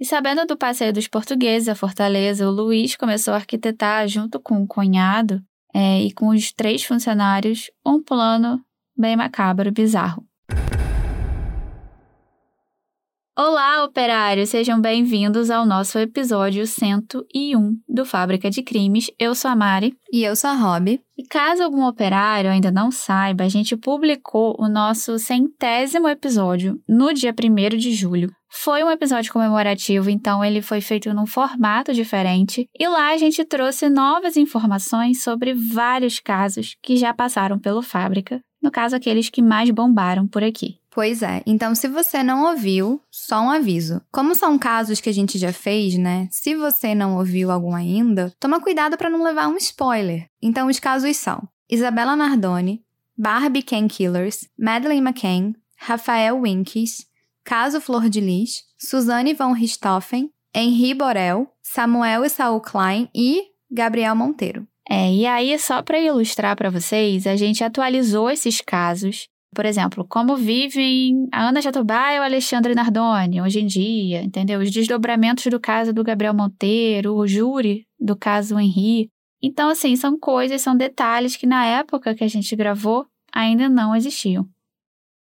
E 0.00 0.04
sabendo 0.06 0.46
do 0.46 0.56
passeio 0.56 0.94
dos 0.94 1.06
portugueses 1.06 1.68
à 1.68 1.74
Fortaleza, 1.74 2.48
o 2.48 2.50
Luiz 2.50 2.96
começou 2.96 3.34
a 3.34 3.36
arquitetar, 3.36 4.08
junto 4.08 4.40
com 4.40 4.62
o 4.62 4.66
cunhado 4.66 5.42
é, 5.74 6.00
e 6.00 6.10
com 6.10 6.28
os 6.28 6.50
três 6.52 6.82
funcionários, 6.82 7.70
um 7.84 8.02
plano 8.02 8.58
bem 8.96 9.14
macabro 9.14 9.68
e 9.68 9.70
bizarro. 9.70 10.24
Olá, 13.38 13.84
operários! 13.84 14.48
Sejam 14.48 14.80
bem-vindos 14.80 15.50
ao 15.50 15.66
nosso 15.66 15.98
episódio 15.98 16.66
101 16.66 17.76
do 17.86 18.06
Fábrica 18.06 18.48
de 18.48 18.62
Crimes. 18.62 19.10
Eu 19.18 19.34
sou 19.34 19.50
a 19.50 19.56
Mari. 19.56 19.94
E 20.10 20.24
eu 20.24 20.34
sou 20.34 20.48
a 20.48 20.54
Rob. 20.54 20.98
E 21.16 21.26
caso 21.26 21.62
algum 21.62 21.86
operário 21.86 22.50
ainda 22.50 22.70
não 22.70 22.90
saiba, 22.90 23.44
a 23.44 23.48
gente 23.48 23.76
publicou 23.76 24.56
o 24.58 24.66
nosso 24.66 25.18
centésimo 25.18 26.08
episódio 26.08 26.80
no 26.88 27.12
dia 27.12 27.34
1 27.38 27.76
de 27.76 27.92
julho. 27.92 28.30
Foi 28.50 28.82
um 28.82 28.90
episódio 28.90 29.32
comemorativo, 29.32 30.10
então 30.10 30.44
ele 30.44 30.60
foi 30.60 30.80
feito 30.80 31.14
num 31.14 31.24
formato 31.24 31.94
diferente. 31.94 32.68
E 32.78 32.88
lá 32.88 33.12
a 33.12 33.16
gente 33.16 33.44
trouxe 33.44 33.88
novas 33.88 34.36
informações 34.36 35.22
sobre 35.22 35.54
vários 35.54 36.18
casos 36.18 36.76
que 36.82 36.96
já 36.96 37.14
passaram 37.14 37.58
pelo 37.58 37.80
Fábrica. 37.80 38.40
No 38.60 38.70
caso, 38.70 38.94
aqueles 38.94 39.30
que 39.30 39.40
mais 39.40 39.70
bombaram 39.70 40.26
por 40.26 40.44
aqui. 40.44 40.78
Pois 40.90 41.22
é. 41.22 41.42
Então, 41.46 41.74
se 41.74 41.88
você 41.88 42.22
não 42.22 42.50
ouviu, 42.50 43.00
só 43.10 43.40
um 43.40 43.50
aviso. 43.50 44.02
Como 44.12 44.34
são 44.34 44.58
casos 44.58 45.00
que 45.00 45.08
a 45.08 45.14
gente 45.14 45.38
já 45.38 45.52
fez, 45.52 45.96
né? 45.96 46.28
Se 46.30 46.54
você 46.54 46.94
não 46.94 47.16
ouviu 47.16 47.50
algum 47.50 47.74
ainda, 47.74 48.34
toma 48.38 48.60
cuidado 48.60 48.98
para 48.98 49.08
não 49.08 49.22
levar 49.22 49.48
um 49.48 49.56
spoiler. 49.56 50.26
Então, 50.42 50.66
os 50.66 50.80
casos 50.80 51.16
são: 51.16 51.48
Isabela 51.70 52.16
Nardoni, 52.16 52.82
Barbie 53.16 53.62
Ken 53.62 53.86
Killers, 53.86 54.48
Madeleine 54.58 55.06
McCain, 55.06 55.54
Rafael 55.78 56.38
Winkes, 56.38 57.06
Caso 57.44 57.80
Flor 57.80 58.08
de 58.08 58.20
Lis, 58.20 58.62
Suzanne 58.78 59.34
von 59.34 59.52
Richthofen, 59.52 60.30
Henri 60.54 60.94
Borel, 60.94 61.48
Samuel 61.62 62.24
e 62.24 62.28
Saul 62.28 62.60
Klein 62.60 63.08
e 63.14 63.42
Gabriel 63.70 64.16
Monteiro. 64.16 64.66
É, 64.88 65.12
e 65.12 65.26
aí, 65.26 65.56
só 65.58 65.82
para 65.82 66.00
ilustrar 66.00 66.56
para 66.56 66.70
vocês, 66.70 67.26
a 67.26 67.36
gente 67.36 67.62
atualizou 67.62 68.28
esses 68.28 68.60
casos 68.60 69.28
por 69.54 69.66
exemplo, 69.66 70.06
como 70.08 70.36
vivem 70.36 71.28
a 71.32 71.48
Ana 71.48 71.60
Jatobá 71.60 72.14
e 72.14 72.20
o 72.20 72.22
Alexandre 72.22 72.74
Nardoni 72.74 73.42
hoje 73.42 73.60
em 73.60 73.66
dia, 73.66 74.22
entendeu? 74.22 74.60
Os 74.60 74.70
desdobramentos 74.70 75.44
do 75.46 75.58
caso 75.58 75.92
do 75.92 76.04
Gabriel 76.04 76.34
Monteiro, 76.34 77.16
o 77.16 77.26
júri 77.26 77.84
do 77.98 78.14
caso 78.14 78.58
Henri. 78.58 79.10
Então, 79.42 79.68
assim, 79.68 79.96
são 79.96 80.18
coisas, 80.18 80.60
são 80.60 80.76
detalhes 80.76 81.36
que 81.36 81.46
na 81.46 81.64
época 81.64 82.14
que 82.14 82.22
a 82.22 82.28
gente 82.28 82.54
gravou 82.54 83.06
ainda 83.32 83.68
não 83.68 83.94
existiam. 83.96 84.48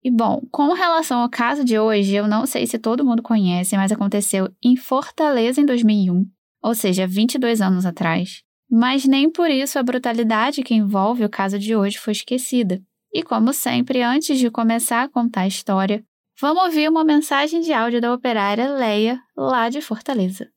E 0.04 0.10
bom, 0.10 0.42
com 0.50 0.72
relação 0.72 1.20
ao 1.20 1.28
caso 1.28 1.64
de 1.64 1.78
hoje, 1.78 2.14
eu 2.14 2.26
não 2.26 2.44
sei 2.44 2.66
se 2.66 2.78
todo 2.78 3.04
mundo 3.04 3.22
conhece, 3.22 3.76
mas 3.76 3.92
aconteceu 3.92 4.48
em 4.62 4.76
Fortaleza 4.76 5.60
em 5.60 5.64
2001, 5.64 6.26
ou 6.60 6.74
seja, 6.74 7.06
22 7.06 7.60
anos 7.60 7.86
atrás. 7.86 8.42
Mas 8.68 9.04
nem 9.04 9.30
por 9.30 9.48
isso 9.48 9.78
a 9.78 9.82
brutalidade 9.82 10.62
que 10.62 10.74
envolve 10.74 11.24
o 11.24 11.30
caso 11.30 11.58
de 11.58 11.76
hoje 11.76 11.98
foi 11.98 12.12
esquecida. 12.12 12.82
E 13.12 13.22
como 13.22 13.52
sempre, 13.52 14.02
antes 14.02 14.38
de 14.38 14.50
começar 14.50 15.02
a 15.02 15.08
contar 15.08 15.42
a 15.42 15.46
história, 15.46 16.02
vamos 16.40 16.64
ouvir 16.64 16.88
uma 16.88 17.04
mensagem 17.04 17.60
de 17.60 17.72
áudio 17.72 18.00
da 18.00 18.12
operária 18.12 18.74
Leia, 18.74 19.20
lá 19.36 19.68
de 19.68 19.80
Fortaleza. 19.80 20.48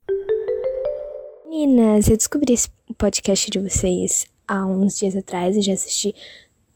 Meninas, 1.47 2.07
eu 2.09 2.17
descobri 2.17 2.53
esse 2.53 2.69
podcast 2.97 3.51
de 3.51 3.59
vocês 3.59 4.25
há 4.47 4.65
uns 4.65 4.97
dias 4.97 5.15
atrás 5.15 5.55
e 5.55 5.61
já 5.61 5.73
assisti 5.73 6.15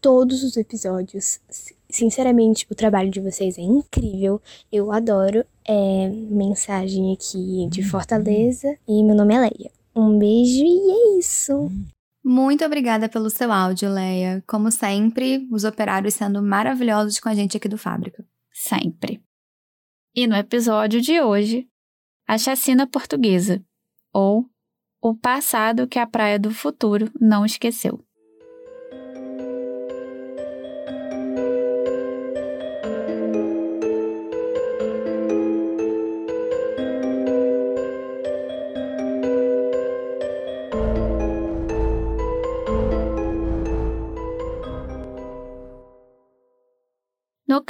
todos 0.01 0.43
os 0.43 0.55
episódios. 0.55 1.39
Sinceramente, 1.89 2.67
o 2.69 2.75
trabalho 2.75 3.09
de 3.09 3.19
vocês 3.19 3.57
é 3.57 3.61
incrível. 3.61 4.41
Eu 4.71 4.91
adoro. 4.91 5.45
É 5.67 6.09
mensagem 6.09 7.13
aqui 7.13 7.67
de 7.69 7.83
Fortaleza 7.83 8.77
e 8.87 9.03
meu 9.03 9.15
nome 9.15 9.35
é 9.35 9.39
Leia. 9.39 9.71
Um 9.95 10.17
beijo 10.17 10.63
e 10.63 10.91
é 10.91 11.19
isso. 11.19 11.69
Muito 12.23 12.63
obrigada 12.63 13.09
pelo 13.09 13.29
seu 13.29 13.51
áudio, 13.51 13.91
Leia. 13.91 14.43
Como 14.45 14.71
sempre, 14.71 15.47
os 15.51 15.63
operários 15.63 16.13
sendo 16.13 16.41
maravilhosos 16.43 17.19
com 17.19 17.29
a 17.29 17.33
gente 17.33 17.57
aqui 17.57 17.67
do 17.67 17.77
Fábrica. 17.77 18.25
Sempre. 18.51 19.21
E 20.15 20.27
no 20.27 20.35
episódio 20.35 21.01
de 21.01 21.21
hoje, 21.21 21.67
a 22.27 22.37
chacina 22.37 22.85
portuguesa, 22.85 23.63
ou 24.13 24.45
o 25.01 25.15
passado 25.15 25.87
que 25.87 25.97
a 25.97 26.05
Praia 26.05 26.37
do 26.37 26.51
Futuro 26.51 27.11
não 27.19 27.45
esqueceu. 27.45 28.03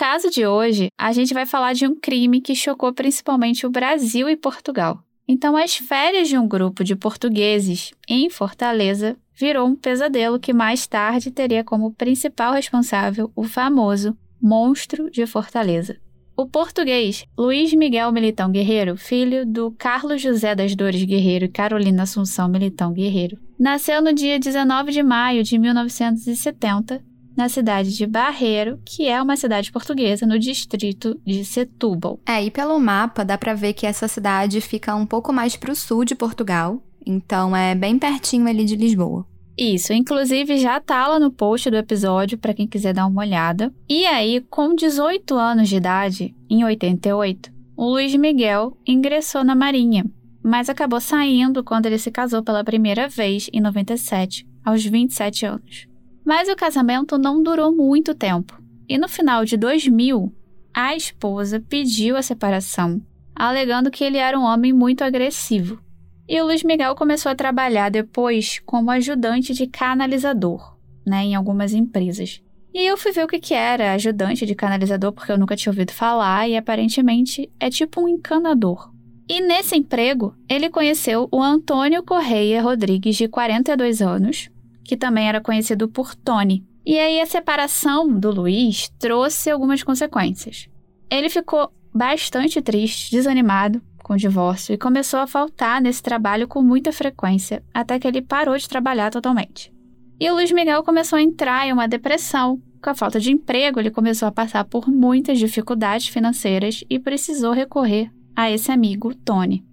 Caso 0.10 0.32
de 0.32 0.44
hoje, 0.44 0.88
a 0.98 1.12
gente 1.12 1.36
vai 1.36 1.46
falar 1.46 1.74
de 1.74 1.86
um 1.86 1.94
crime 1.94 2.42
que 2.42 2.56
chocou 2.56 2.92
principalmente 2.92 3.68
o 3.68 3.70
Brasil 3.70 4.28
e 4.28 4.36
Portugal. 4.36 5.04
Então, 5.28 5.56
as 5.56 5.76
férias 5.76 6.28
de 6.28 6.36
um 6.36 6.48
grupo 6.48 6.84
de 6.84 6.96
portugueses 6.96 7.92
em 8.08 8.28
Fortaleza 8.28 9.16
virou 9.36 9.68
um 9.68 9.76
pesadelo 9.76 10.40
que 10.40 10.52
mais 10.52 10.88
tarde 10.88 11.30
teria 11.30 11.64
como 11.64 11.94
principal 11.94 12.54
responsável 12.54 13.32
o 13.36 13.44
famoso 13.44 14.18
Monstro 14.42 15.12
de 15.12 15.28
Fortaleza. 15.28 15.98
O 16.36 16.48
português 16.48 17.24
Luiz 17.38 17.72
Miguel 17.74 18.12
Militão 18.12 18.50
Guerreiro, 18.50 18.98
filho 18.98 19.46
do 19.46 19.70
Carlos 19.78 20.20
José 20.20 20.56
das 20.56 20.76
Dores 20.76 21.04
Guerreiro 21.04 21.46
e 21.46 21.50
Carolina 21.50 22.02
Assunção 22.02 22.50
Militão 22.50 22.94
Guerreiro, 22.94 23.38
nasceu 23.60 24.02
no 24.02 24.12
dia 24.12 24.40
19 24.40 24.92
de 24.92 25.04
maio 25.04 25.44
de 25.44 25.60
1970 25.60 27.00
na 27.40 27.48
cidade 27.48 27.96
de 27.96 28.06
Barreiro, 28.06 28.82
que 28.84 29.08
é 29.08 29.22
uma 29.22 29.38
cidade 29.38 29.72
portuguesa 29.72 30.26
no 30.26 30.38
distrito 30.38 31.18
de 31.26 31.46
Setúbal. 31.46 32.20
É, 32.26 32.44
e 32.44 32.52
pelo 32.52 32.78
mapa 32.78 33.24
dá 33.24 33.38
para 33.38 33.54
ver 33.54 33.72
que 33.72 33.88
essa 33.88 34.10
cidade 34.10 34.60
fica 34.60 34.94
um 34.94 35.06
pouco 35.06 35.32
mais 35.32 35.56
para 35.56 35.72
o 35.72 35.76
sul 35.76 36.04
de 36.04 36.16
Portugal, 36.16 36.84
então 37.06 37.56
é 37.56 37.74
bem 37.74 37.98
pertinho 37.98 38.46
ali 38.46 38.66
de 38.66 38.76
Lisboa. 38.76 39.26
Isso, 39.58 39.94
inclusive 39.94 40.58
já 40.58 40.82
tá 40.82 41.08
lá 41.08 41.18
no 41.18 41.32
post 41.32 41.70
do 41.70 41.78
episódio 41.78 42.38
para 42.38 42.54
quem 42.54 42.68
quiser 42.68 42.94
dar 42.94 43.08
uma 43.08 43.22
olhada. 43.22 43.74
E 43.88 44.06
aí, 44.06 44.42
com 44.50 44.76
18 44.76 45.34
anos 45.36 45.70
de 45.70 45.78
idade, 45.78 46.36
em 46.50 46.66
88, 46.66 47.52
o 47.78 47.86
Luiz 47.86 48.14
Miguel 48.16 48.78
ingressou 48.86 49.46
na 49.46 49.56
Marinha, 49.56 50.06
mas 50.44 50.70
acabou 50.70 51.00
saindo 51.00 51.64
quando 51.64 51.86
ele 51.86 51.98
se 51.98 52.12
casou 52.12 52.44
pela 52.44 52.66
primeira 52.66 53.08
vez 53.08 53.50
em 53.54 53.62
97, 53.62 54.46
aos 54.66 54.84
27 54.84 55.46
anos. 55.46 55.89
Mas 56.30 56.48
o 56.48 56.56
casamento 56.56 57.18
não 57.18 57.42
durou 57.42 57.76
muito 57.76 58.14
tempo. 58.14 58.62
E 58.88 59.00
no 59.00 59.10
final 59.10 59.44
de 59.44 59.58
2000, 59.58 60.32
a 60.72 60.96
esposa 60.96 61.60
pediu 61.60 62.16
a 62.16 62.22
separação, 62.22 63.02
alegando 63.36 63.90
que 63.90 64.04
ele 64.04 64.20
era 64.20 64.38
um 64.38 64.44
homem 64.44 64.72
muito 64.72 65.04
agressivo. 65.04 65.82
E 66.28 66.40
o 66.40 66.46
Luiz 66.46 66.62
Miguel 66.62 66.94
começou 66.94 67.32
a 67.32 67.36
trabalhar 67.36 67.90
depois 67.90 68.62
como 68.64 68.92
ajudante 68.92 69.56
de 69.56 69.66
canalizador, 69.66 70.78
né, 71.04 71.24
em 71.24 71.34
algumas 71.34 71.74
empresas. 71.74 72.44
E 72.72 72.86
eu 72.86 72.96
fui 72.96 73.12
ver 73.12 73.26
o 73.26 73.28
que, 73.28 73.40
que 73.40 73.56
era 73.56 73.94
ajudante 73.94 74.46
de 74.46 74.54
canalizador, 74.54 75.12
porque 75.12 75.32
eu 75.32 75.38
nunca 75.40 75.56
tinha 75.56 75.72
ouvido 75.72 75.92
falar, 75.92 76.48
e 76.48 76.56
aparentemente 76.56 77.52
é 77.60 77.72
tipo 77.72 78.02
um 78.02 78.08
encanador. 78.08 78.94
E 79.28 79.42
nesse 79.42 79.76
emprego, 79.76 80.36
ele 80.48 80.70
conheceu 80.70 81.28
o 81.32 81.42
Antônio 81.42 82.04
Correia 82.04 82.62
Rodrigues, 82.62 83.16
de 83.16 83.28
42 83.28 84.00
anos, 84.00 84.52
que 84.90 84.98
também 84.98 85.30
era 85.30 85.40
conhecido 85.40 85.88
por 85.88 86.16
Tony. 86.16 86.66
E 86.84 86.98
aí 86.98 87.22
a 87.22 87.26
separação 87.28 88.12
do 88.12 88.32
Luiz 88.32 88.90
trouxe 88.98 89.52
algumas 89.52 89.84
consequências. 89.84 90.68
Ele 91.12 91.30
ficou 91.30 91.72
bastante 91.94 92.60
triste, 92.60 93.12
desanimado 93.12 93.84
com 94.02 94.14
o 94.14 94.18
divórcio 94.18 94.74
e 94.74 94.80
começou 94.80 95.20
a 95.20 95.28
faltar 95.28 95.80
nesse 95.80 96.02
trabalho 96.02 96.48
com 96.48 96.64
muita 96.64 96.92
frequência, 96.92 97.64
até 97.72 98.00
que 98.00 98.08
ele 98.08 98.20
parou 98.20 98.58
de 98.58 98.68
trabalhar 98.68 99.12
totalmente. 99.12 99.72
E 100.20 100.28
o 100.32 100.34
Luiz 100.34 100.52
Miguel 100.52 100.82
começou 100.82 101.18
a 101.18 101.22
entrar 101.22 101.68
em 101.68 101.72
uma 101.72 101.88
depressão. 101.88 102.60
Com 102.82 102.90
a 102.90 102.96
falta 102.96 103.20
de 103.20 103.32
emprego, 103.32 103.80
ele 103.80 103.92
começou 103.92 104.28
a 104.28 104.32
passar 104.32 104.66
por 104.66 104.88
muitas 104.88 105.38
dificuldades 105.38 106.08
financeiras 106.08 106.84
e 106.90 106.98
precisou 106.98 107.54
recorrer 107.54 108.10
a 108.36 108.50
esse 108.50 108.72
amigo, 108.72 109.14
Tony. 109.14 109.64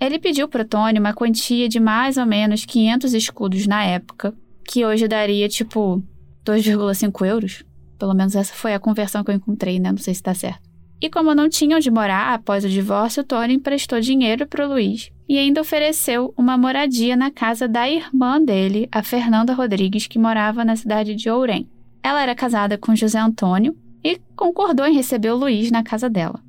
Ele 0.00 0.18
pediu 0.18 0.48
para 0.48 0.64
Tony 0.64 0.98
uma 0.98 1.12
quantia 1.12 1.68
de 1.68 1.78
mais 1.78 2.16
ou 2.16 2.24
menos 2.24 2.64
500 2.64 3.12
escudos 3.12 3.66
na 3.66 3.84
época, 3.84 4.34
que 4.64 4.84
hoje 4.84 5.06
daria 5.06 5.48
tipo 5.48 6.02
2,5 6.44 7.26
euros. 7.26 7.64
Pelo 7.98 8.14
menos 8.14 8.34
essa 8.34 8.54
foi 8.54 8.74
a 8.74 8.80
conversão 8.80 9.22
que 9.22 9.30
eu 9.30 9.34
encontrei, 9.34 9.78
né? 9.78 9.90
Não 9.90 9.98
sei 9.98 10.14
se 10.14 10.22
tá 10.22 10.34
certo. 10.34 10.68
E 11.00 11.10
como 11.10 11.34
não 11.34 11.48
tinha 11.48 11.76
onde 11.76 11.90
morar 11.90 12.34
após 12.34 12.64
o 12.64 12.68
divórcio, 12.68 13.24
Tony 13.24 13.54
emprestou 13.54 14.00
dinheiro 14.00 14.46
para 14.46 14.66
o 14.66 14.68
Luiz 14.70 15.10
e 15.28 15.38
ainda 15.38 15.60
ofereceu 15.60 16.32
uma 16.36 16.56
moradia 16.56 17.16
na 17.16 17.30
casa 17.30 17.68
da 17.68 17.88
irmã 17.88 18.40
dele, 18.40 18.88
a 18.90 19.02
Fernanda 19.02 19.54
Rodrigues, 19.54 20.06
que 20.06 20.18
morava 20.18 20.64
na 20.64 20.76
cidade 20.76 21.14
de 21.14 21.28
Ourém. 21.28 21.68
Ela 22.02 22.22
era 22.22 22.34
casada 22.34 22.78
com 22.78 22.94
José 22.94 23.18
Antônio 23.18 23.76
e 24.02 24.20
concordou 24.36 24.86
em 24.86 24.94
receber 24.94 25.30
o 25.30 25.36
Luiz 25.36 25.70
na 25.70 25.82
casa 25.82 26.08
dela. 26.08 26.40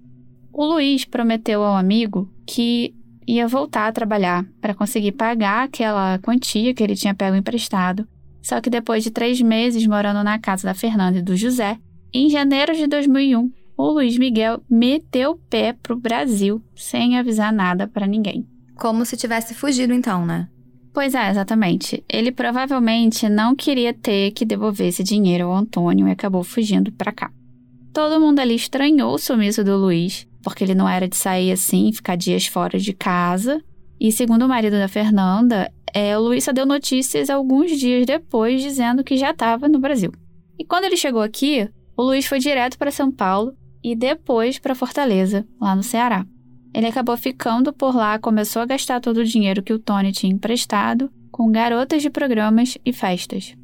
O 0.51 0.65
Luiz 0.65 1.05
prometeu 1.05 1.63
ao 1.63 1.75
amigo 1.75 2.29
que 2.45 2.93
ia 3.27 3.47
voltar 3.47 3.87
a 3.87 3.91
trabalhar 3.91 4.45
para 4.61 4.73
conseguir 4.73 5.13
pagar 5.13 5.63
aquela 5.63 6.19
quantia 6.19 6.73
que 6.73 6.83
ele 6.83 6.95
tinha 6.95 7.13
pego 7.13 7.35
emprestado. 7.35 8.07
Só 8.41 8.61
que 8.61 8.69
depois 8.69 9.03
de 9.03 9.11
três 9.11 9.41
meses 9.41 9.87
morando 9.87 10.23
na 10.23 10.37
casa 10.37 10.67
da 10.67 10.73
Fernanda 10.73 11.17
e 11.17 11.21
do 11.21 11.35
José, 11.35 11.77
em 12.13 12.29
janeiro 12.29 12.75
de 12.75 12.87
2001, 12.87 13.51
o 13.77 13.89
Luiz 13.91 14.17
Miguel 14.17 14.61
meteu 14.69 15.31
o 15.31 15.35
pé 15.49 15.73
pro 15.73 15.99
Brasil 15.99 16.61
sem 16.75 17.17
avisar 17.17 17.51
nada 17.51 17.87
para 17.87 18.07
ninguém. 18.07 18.47
Como 18.75 19.05
se 19.05 19.17
tivesse 19.17 19.53
fugido, 19.53 19.93
então, 19.93 20.25
né? 20.25 20.47
Pois 20.93 21.13
é, 21.13 21.29
exatamente. 21.29 22.03
Ele 22.07 22.31
provavelmente 22.31 23.27
não 23.27 23.53
queria 23.53 23.93
ter 23.93 24.31
que 24.31 24.45
devolver 24.45 24.87
esse 24.87 25.03
dinheiro 25.03 25.47
ao 25.47 25.55
Antônio 25.55 26.07
e 26.07 26.11
acabou 26.11 26.41
fugindo 26.41 26.91
para 26.91 27.11
cá. 27.11 27.31
Todo 27.91 28.19
mundo 28.19 28.39
ali 28.39 28.55
estranhou 28.55 29.13
o 29.13 29.17
sumiço 29.17 29.63
do 29.63 29.75
Luiz, 29.75 30.25
porque 30.45 30.63
ele 30.63 30.75
não 30.75 30.87
era 30.87 31.07
de 31.07 31.15
sair 31.15 31.51
assim, 31.51 31.91
ficar 31.91 32.15
dias 32.15 32.45
fora 32.45 32.77
de 32.77 32.93
casa. 32.93 33.59
E 33.99 34.11
segundo 34.11 34.45
o 34.45 34.47
marido 34.47 34.77
da 34.77 34.87
Fernanda, 34.87 35.73
é, 35.91 36.13
só 36.39 36.51
deu 36.51 36.67
notícias 36.67 37.31
alguns 37.31 37.71
dias 37.71 38.05
depois 38.05 38.61
dizendo 38.61 39.03
que 39.03 39.17
já 39.17 39.31
estava 39.31 39.67
no 39.67 39.79
Brasil. 39.79 40.11
E 40.59 40.63
quando 40.63 40.83
ele 40.83 40.95
chegou 40.95 41.23
aqui, 41.23 41.67
o 41.97 42.03
Luiz 42.03 42.27
foi 42.27 42.37
direto 42.37 42.77
para 42.77 42.91
São 42.91 43.11
Paulo 43.11 43.55
e 43.83 43.95
depois 43.95 44.59
para 44.59 44.75
Fortaleza, 44.75 45.47
lá 45.59 45.75
no 45.75 45.81
Ceará. 45.81 46.23
Ele 46.75 46.85
acabou 46.85 47.17
ficando 47.17 47.73
por 47.73 47.95
lá, 47.95 48.19
começou 48.19 48.61
a 48.61 48.65
gastar 48.65 48.99
todo 48.99 49.17
o 49.17 49.25
dinheiro 49.25 49.63
que 49.63 49.73
o 49.73 49.79
Tony 49.79 50.11
tinha 50.11 50.31
emprestado 50.31 51.09
com 51.31 51.51
garotas 51.51 52.03
de 52.03 52.09
programas 52.11 52.77
e 52.85 52.93
festas. 52.93 53.55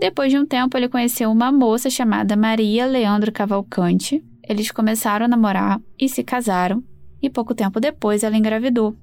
Depois 0.00 0.32
de 0.32 0.38
um 0.38 0.44
tempo, 0.44 0.76
ele 0.76 0.88
conheceu 0.88 1.30
uma 1.30 1.52
moça 1.52 1.88
chamada 1.88 2.36
Maria 2.36 2.84
Leandro 2.84 3.30
Cavalcante. 3.30 4.24
Eles 4.48 4.70
começaram 4.70 5.26
a 5.26 5.28
namorar 5.28 5.80
e 5.98 6.08
se 6.08 6.22
casaram, 6.22 6.82
e 7.20 7.28
pouco 7.28 7.54
tempo 7.54 7.80
depois 7.80 8.22
ela 8.22 8.36
engravidou. 8.36 8.96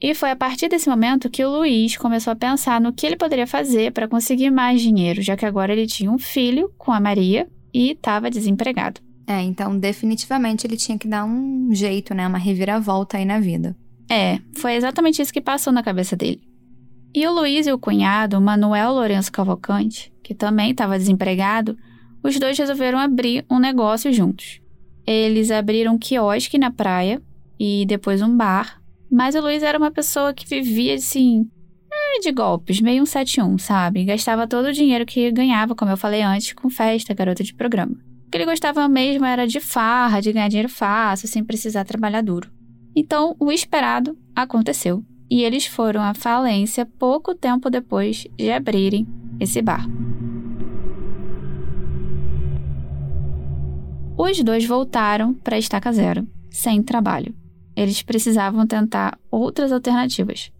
E 0.00 0.14
foi 0.14 0.30
a 0.30 0.36
partir 0.36 0.68
desse 0.68 0.88
momento 0.88 1.30
que 1.30 1.44
o 1.44 1.50
Luiz 1.50 1.96
começou 1.96 2.32
a 2.32 2.36
pensar 2.36 2.80
no 2.80 2.92
que 2.92 3.06
ele 3.06 3.16
poderia 3.16 3.46
fazer 3.46 3.92
para 3.92 4.08
conseguir 4.08 4.50
mais 4.50 4.80
dinheiro, 4.80 5.22
já 5.22 5.36
que 5.36 5.46
agora 5.46 5.72
ele 5.72 5.86
tinha 5.86 6.10
um 6.10 6.18
filho 6.18 6.70
com 6.76 6.92
a 6.92 7.00
Maria 7.00 7.48
e 7.72 7.92
estava 7.92 8.30
desempregado. 8.30 9.00
É, 9.26 9.40
então 9.40 9.78
definitivamente 9.78 10.66
ele 10.66 10.76
tinha 10.76 10.98
que 10.98 11.08
dar 11.08 11.24
um 11.24 11.70
jeito, 11.72 12.14
né? 12.14 12.26
Uma 12.26 12.38
reviravolta 12.38 13.16
aí 13.16 13.24
na 13.24 13.40
vida. 13.40 13.74
É, 14.10 14.38
foi 14.56 14.74
exatamente 14.74 15.22
isso 15.22 15.32
que 15.32 15.40
passou 15.40 15.72
na 15.72 15.82
cabeça 15.82 16.14
dele. 16.14 16.42
E 17.14 17.26
o 17.26 17.32
Luiz 17.32 17.66
e 17.66 17.72
o 17.72 17.78
cunhado, 17.78 18.40
Manuel 18.40 18.92
Lourenço 18.92 19.32
Cavalcante, 19.32 20.12
que 20.22 20.34
também 20.34 20.72
estava 20.72 20.98
desempregado, 20.98 21.78
os 22.22 22.38
dois 22.38 22.58
resolveram 22.58 22.98
abrir 22.98 23.46
um 23.48 23.58
negócio 23.58 24.12
juntos. 24.12 24.60
Eles 25.06 25.50
abriram 25.50 25.94
um 25.94 25.98
quiosque 25.98 26.58
na 26.58 26.70
praia 26.70 27.20
e 27.58 27.84
depois 27.86 28.22
um 28.22 28.36
bar, 28.36 28.80
mas 29.10 29.34
o 29.34 29.40
Luiz 29.40 29.62
era 29.62 29.78
uma 29.78 29.90
pessoa 29.90 30.32
que 30.32 30.46
vivia 30.46 30.94
assim, 30.94 31.48
é, 31.92 32.20
de 32.20 32.32
golpes, 32.32 32.80
meio 32.80 33.02
um 33.02 33.06
71, 33.06 33.58
sabe? 33.58 34.04
Gastava 34.04 34.46
todo 34.46 34.66
o 34.66 34.72
dinheiro 34.72 35.06
que 35.06 35.30
ganhava, 35.30 35.74
como 35.74 35.90
eu 35.90 35.96
falei 35.96 36.22
antes, 36.22 36.52
com 36.52 36.70
festa, 36.70 37.14
garota 37.14 37.44
de 37.44 37.54
programa 37.54 37.96
que 38.34 38.38
ele 38.38 38.46
gostava 38.46 38.88
mesmo 38.88 39.24
era 39.24 39.46
de 39.46 39.60
farra, 39.60 40.20
de 40.20 40.32
ganhar 40.32 40.48
dinheiro 40.48 40.68
fácil, 40.68 41.28
sem 41.28 41.44
precisar 41.44 41.84
trabalhar 41.84 42.20
duro. 42.20 42.50
Então, 42.96 43.36
o 43.38 43.52
esperado 43.52 44.18
aconteceu 44.34 45.04
e 45.30 45.44
eles 45.44 45.66
foram 45.66 46.02
à 46.02 46.12
falência 46.14 46.84
pouco 46.84 47.32
tempo 47.32 47.70
depois 47.70 48.26
de 48.36 48.50
abrirem 48.50 49.06
esse 49.38 49.62
bar. 49.62 49.86
Os 54.16 54.40
dois 54.44 54.64
voltaram 54.64 55.34
para 55.34 55.56
a 55.56 55.58
estaca 55.58 55.92
zero, 55.92 56.26
sem 56.48 56.82
trabalho. 56.82 57.34
Eles 57.74 58.00
precisavam 58.00 58.64
tentar 58.64 59.18
outras 59.28 59.72
alternativas. 59.72 60.52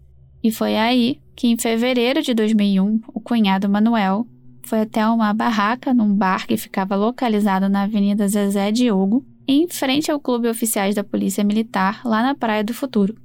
E 0.43 0.51
foi 0.51 0.75
aí 0.75 1.21
que, 1.33 1.47
em 1.47 1.57
fevereiro 1.57 2.21
de 2.21 2.33
2001, 2.33 3.01
o 3.13 3.21
cunhado 3.21 3.69
Manuel 3.69 4.27
foi 4.63 4.81
até 4.81 5.07
uma 5.07 5.33
barraca 5.33 5.93
num 5.93 6.13
bar 6.13 6.45
que 6.45 6.57
ficava 6.57 6.95
localizado 6.97 7.69
na 7.69 7.83
Avenida 7.83 8.27
Zezé 8.27 8.71
Diogo, 8.71 9.25
em 9.47 9.67
frente 9.69 10.11
ao 10.11 10.19
Clube 10.19 10.49
Oficiais 10.49 10.95
da 10.95 11.03
Polícia 11.03 11.43
Militar, 11.43 12.01
lá 12.03 12.21
na 12.21 12.35
Praia 12.35 12.63
do 12.63 12.73
Futuro. 12.73 13.15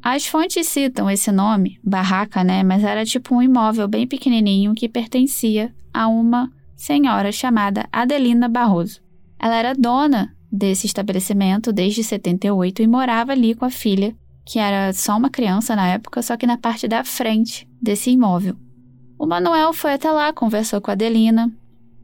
As 0.00 0.24
fontes 0.24 0.68
citam 0.68 1.10
esse 1.10 1.32
nome, 1.32 1.80
barraca, 1.82 2.44
né? 2.44 2.62
Mas 2.62 2.84
era 2.84 3.04
tipo 3.04 3.34
um 3.34 3.42
imóvel 3.42 3.88
bem 3.88 4.06
pequenininho 4.06 4.72
que 4.72 4.88
pertencia 4.88 5.74
a 5.92 6.06
uma 6.06 6.50
senhora 6.76 7.32
chamada 7.32 7.88
Adelina 7.92 8.48
Barroso. 8.48 9.00
Ela 9.40 9.56
era 9.56 9.74
dona 9.74 10.34
desse 10.52 10.86
estabelecimento 10.86 11.72
desde 11.72 12.04
78 12.04 12.82
e 12.82 12.86
morava 12.86 13.32
ali 13.32 13.54
com 13.54 13.64
a 13.64 13.70
filha, 13.70 14.14
que 14.44 14.58
era 14.58 14.92
só 14.92 15.16
uma 15.16 15.30
criança 15.30 15.74
na 15.74 15.88
época, 15.88 16.22
só 16.22 16.36
que 16.36 16.46
na 16.46 16.58
parte 16.58 16.86
da 16.86 17.04
frente 17.04 17.68
desse 17.80 18.10
imóvel. 18.10 18.56
O 19.18 19.26
Manuel 19.26 19.72
foi 19.72 19.94
até 19.94 20.10
lá, 20.10 20.32
conversou 20.32 20.80
com 20.80 20.90
a 20.90 20.94
Adelina, 20.94 21.50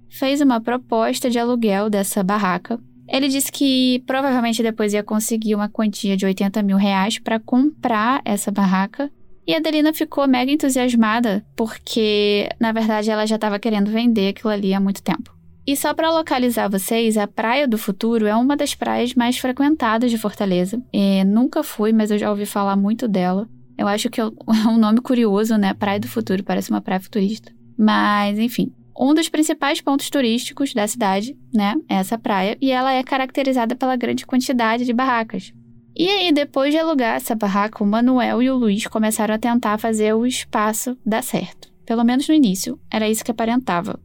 fez 0.08 0.40
uma 0.40 0.60
proposta 0.60 1.28
de 1.28 1.38
aluguel 1.38 1.90
dessa 1.90 2.22
barraca. 2.22 2.80
Ele 3.08 3.28
disse 3.28 3.52
que 3.52 4.02
provavelmente 4.06 4.62
depois 4.62 4.92
ia 4.92 5.02
conseguir 5.02 5.54
uma 5.54 5.68
quantia 5.68 6.16
de 6.16 6.26
80 6.26 6.62
mil 6.62 6.76
reais 6.76 7.18
para 7.18 7.38
comprar 7.38 8.20
essa 8.24 8.50
barraca. 8.50 9.10
E 9.46 9.54
a 9.54 9.58
Adelina 9.58 9.92
ficou 9.92 10.26
mega 10.26 10.50
entusiasmada, 10.50 11.44
porque 11.54 12.48
na 12.58 12.72
verdade 12.72 13.10
ela 13.10 13.26
já 13.26 13.36
estava 13.36 13.58
querendo 13.58 13.90
vender 13.90 14.28
aquilo 14.28 14.50
ali 14.50 14.74
há 14.74 14.80
muito 14.80 15.02
tempo. 15.02 15.35
E 15.66 15.76
só 15.76 15.92
para 15.92 16.12
localizar 16.12 16.70
vocês, 16.70 17.16
a 17.16 17.26
Praia 17.26 17.66
do 17.66 17.76
Futuro 17.76 18.24
é 18.26 18.36
uma 18.36 18.56
das 18.56 18.74
praias 18.74 19.14
mais 19.14 19.36
frequentadas 19.36 20.10
de 20.10 20.16
Fortaleza. 20.16 20.80
Nunca 21.26 21.62
fui, 21.64 21.92
mas 21.92 22.10
eu 22.10 22.18
já 22.18 22.30
ouvi 22.30 22.46
falar 22.46 22.76
muito 22.76 23.08
dela. 23.08 23.48
Eu 23.76 23.88
acho 23.88 24.08
que 24.08 24.20
é 24.22 24.24
um 24.24 24.78
nome 24.78 25.00
curioso, 25.00 25.56
né? 25.56 25.74
Praia 25.74 25.98
do 25.98 26.06
Futuro, 26.06 26.44
parece 26.44 26.70
uma 26.70 26.80
praia 26.80 27.00
futurista. 27.00 27.52
Mas, 27.76 28.38
enfim, 28.38 28.72
um 28.98 29.12
dos 29.12 29.28
principais 29.28 29.80
pontos 29.80 30.08
turísticos 30.08 30.72
da 30.72 30.86
cidade, 30.86 31.36
né? 31.52 31.74
É 31.88 31.96
essa 31.96 32.16
praia, 32.16 32.56
e 32.60 32.70
ela 32.70 32.92
é 32.92 33.02
caracterizada 33.02 33.74
pela 33.74 33.96
grande 33.96 34.24
quantidade 34.24 34.84
de 34.84 34.92
barracas. 34.92 35.52
E 35.96 36.08
aí, 36.08 36.30
depois 36.30 36.72
de 36.72 36.78
alugar 36.78 37.16
essa 37.16 37.34
barraca, 37.34 37.82
o 37.82 37.86
Manuel 37.86 38.42
e 38.42 38.50
o 38.50 38.56
Luiz 38.56 38.86
começaram 38.86 39.34
a 39.34 39.38
tentar 39.38 39.78
fazer 39.78 40.14
o 40.14 40.26
espaço 40.26 40.96
dar 41.04 41.22
certo. 41.22 41.72
Pelo 41.84 42.04
menos 42.04 42.28
no 42.28 42.34
início, 42.34 42.78
era 42.90 43.08
isso 43.08 43.24
que 43.24 43.30
aparentava. 43.30 43.98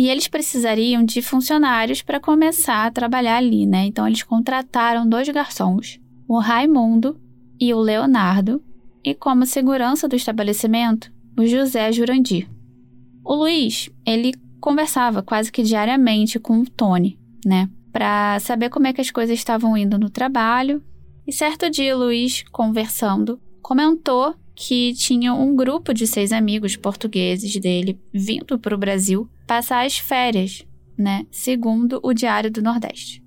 E 0.00 0.08
eles 0.08 0.26
precisariam 0.26 1.04
de 1.04 1.20
funcionários 1.20 2.00
para 2.00 2.18
começar 2.18 2.86
a 2.86 2.90
trabalhar 2.90 3.36
ali, 3.36 3.66
né? 3.66 3.84
Então 3.84 4.06
eles 4.06 4.22
contrataram 4.22 5.06
dois 5.06 5.28
garçons, 5.28 6.00
o 6.26 6.38
Raimundo 6.38 7.20
e 7.60 7.74
o 7.74 7.78
Leonardo, 7.78 8.64
e 9.04 9.14
como 9.14 9.44
segurança 9.44 10.08
do 10.08 10.16
estabelecimento, 10.16 11.12
o 11.38 11.44
José 11.44 11.92
Jurandir. 11.92 12.48
O 13.22 13.34
Luiz, 13.34 13.90
ele 14.06 14.32
conversava 14.58 15.22
quase 15.22 15.52
que 15.52 15.62
diariamente 15.62 16.38
com 16.38 16.60
o 16.60 16.64
Tony, 16.64 17.18
né, 17.44 17.68
para 17.92 18.40
saber 18.40 18.70
como 18.70 18.86
é 18.86 18.94
que 18.94 19.02
as 19.02 19.10
coisas 19.10 19.38
estavam 19.38 19.76
indo 19.76 19.98
no 19.98 20.08
trabalho. 20.08 20.82
E 21.26 21.32
certo 21.32 21.68
dia, 21.68 21.94
Luiz, 21.94 22.42
conversando, 22.50 23.38
comentou 23.60 24.34
que 24.54 24.94
tinha 24.94 25.34
um 25.34 25.54
grupo 25.54 25.92
de 25.92 26.06
seis 26.06 26.32
amigos 26.32 26.74
portugueses 26.74 27.54
dele 27.56 28.00
vindo 28.14 28.58
para 28.58 28.74
o 28.74 28.78
Brasil 28.78 29.28
passar 29.50 29.84
as 29.84 29.98
férias, 29.98 30.64
né, 30.96 31.26
segundo 31.28 31.98
o 32.04 32.12
Diário 32.12 32.52
do 32.52 32.62
Nordeste. 32.62 33.20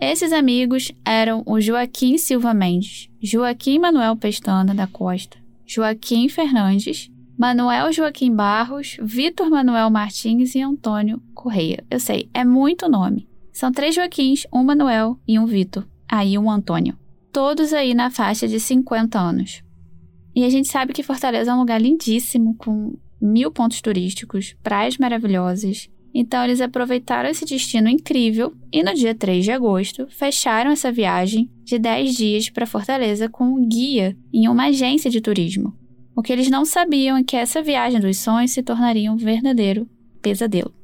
Esses 0.00 0.32
amigos 0.32 0.90
eram 1.04 1.42
o 1.44 1.60
Joaquim 1.60 2.16
Silva 2.16 2.54
Mendes, 2.54 3.10
Joaquim 3.20 3.78
Manuel 3.78 4.16
Pestana 4.16 4.74
da 4.74 4.86
Costa, 4.86 5.36
Joaquim 5.66 6.26
Fernandes, 6.30 7.10
Manuel 7.36 7.92
Joaquim 7.92 8.34
Barros, 8.34 8.96
Vitor 9.02 9.50
Manuel 9.50 9.90
Martins 9.90 10.54
e 10.54 10.62
Antônio 10.62 11.20
Correia. 11.34 11.84
Eu 11.90 12.00
sei, 12.00 12.30
é 12.32 12.46
muito 12.46 12.88
nome. 12.88 13.28
São 13.52 13.70
três 13.70 13.94
Joaquins, 13.94 14.46
um 14.50 14.64
Manuel 14.64 15.20
e 15.28 15.38
um 15.38 15.44
Vitor. 15.44 15.86
Aí 16.08 16.38
um 16.38 16.50
Antônio. 16.50 16.96
Todos 17.30 17.74
aí 17.74 17.92
na 17.92 18.10
faixa 18.10 18.48
de 18.48 18.58
50 18.58 19.18
anos. 19.18 19.62
E 20.34 20.44
a 20.44 20.48
gente 20.48 20.68
sabe 20.68 20.94
que 20.94 21.02
Fortaleza 21.02 21.50
é 21.50 21.54
um 21.54 21.58
lugar 21.58 21.78
lindíssimo, 21.78 22.54
com 22.54 22.96
mil 23.20 23.50
pontos 23.50 23.80
turísticos, 23.80 24.54
praias 24.62 24.96
maravilhosas, 24.98 25.88
então 26.14 26.42
eles 26.44 26.60
aproveitaram 26.60 27.28
esse 27.28 27.44
destino 27.44 27.88
incrível 27.88 28.54
e 28.72 28.82
no 28.82 28.94
dia 28.94 29.14
3 29.14 29.44
de 29.44 29.52
agosto 29.52 30.06
fecharam 30.10 30.70
essa 30.70 30.90
viagem 30.90 31.50
de 31.62 31.78
10 31.78 32.14
dias 32.14 32.50
para 32.50 32.66
Fortaleza 32.66 33.28
com 33.28 33.44
um 33.44 33.68
guia 33.68 34.16
em 34.32 34.48
uma 34.48 34.66
agência 34.66 35.10
de 35.10 35.20
turismo. 35.20 35.76
O 36.16 36.22
que 36.22 36.32
eles 36.32 36.50
não 36.50 36.64
sabiam 36.64 37.16
é 37.16 37.22
que 37.22 37.36
essa 37.36 37.62
viagem 37.62 38.00
dos 38.00 38.18
sonhos 38.18 38.50
se 38.50 38.62
tornaria 38.62 39.12
um 39.12 39.16
verdadeiro 39.16 39.88
pesadelo. 40.20 40.74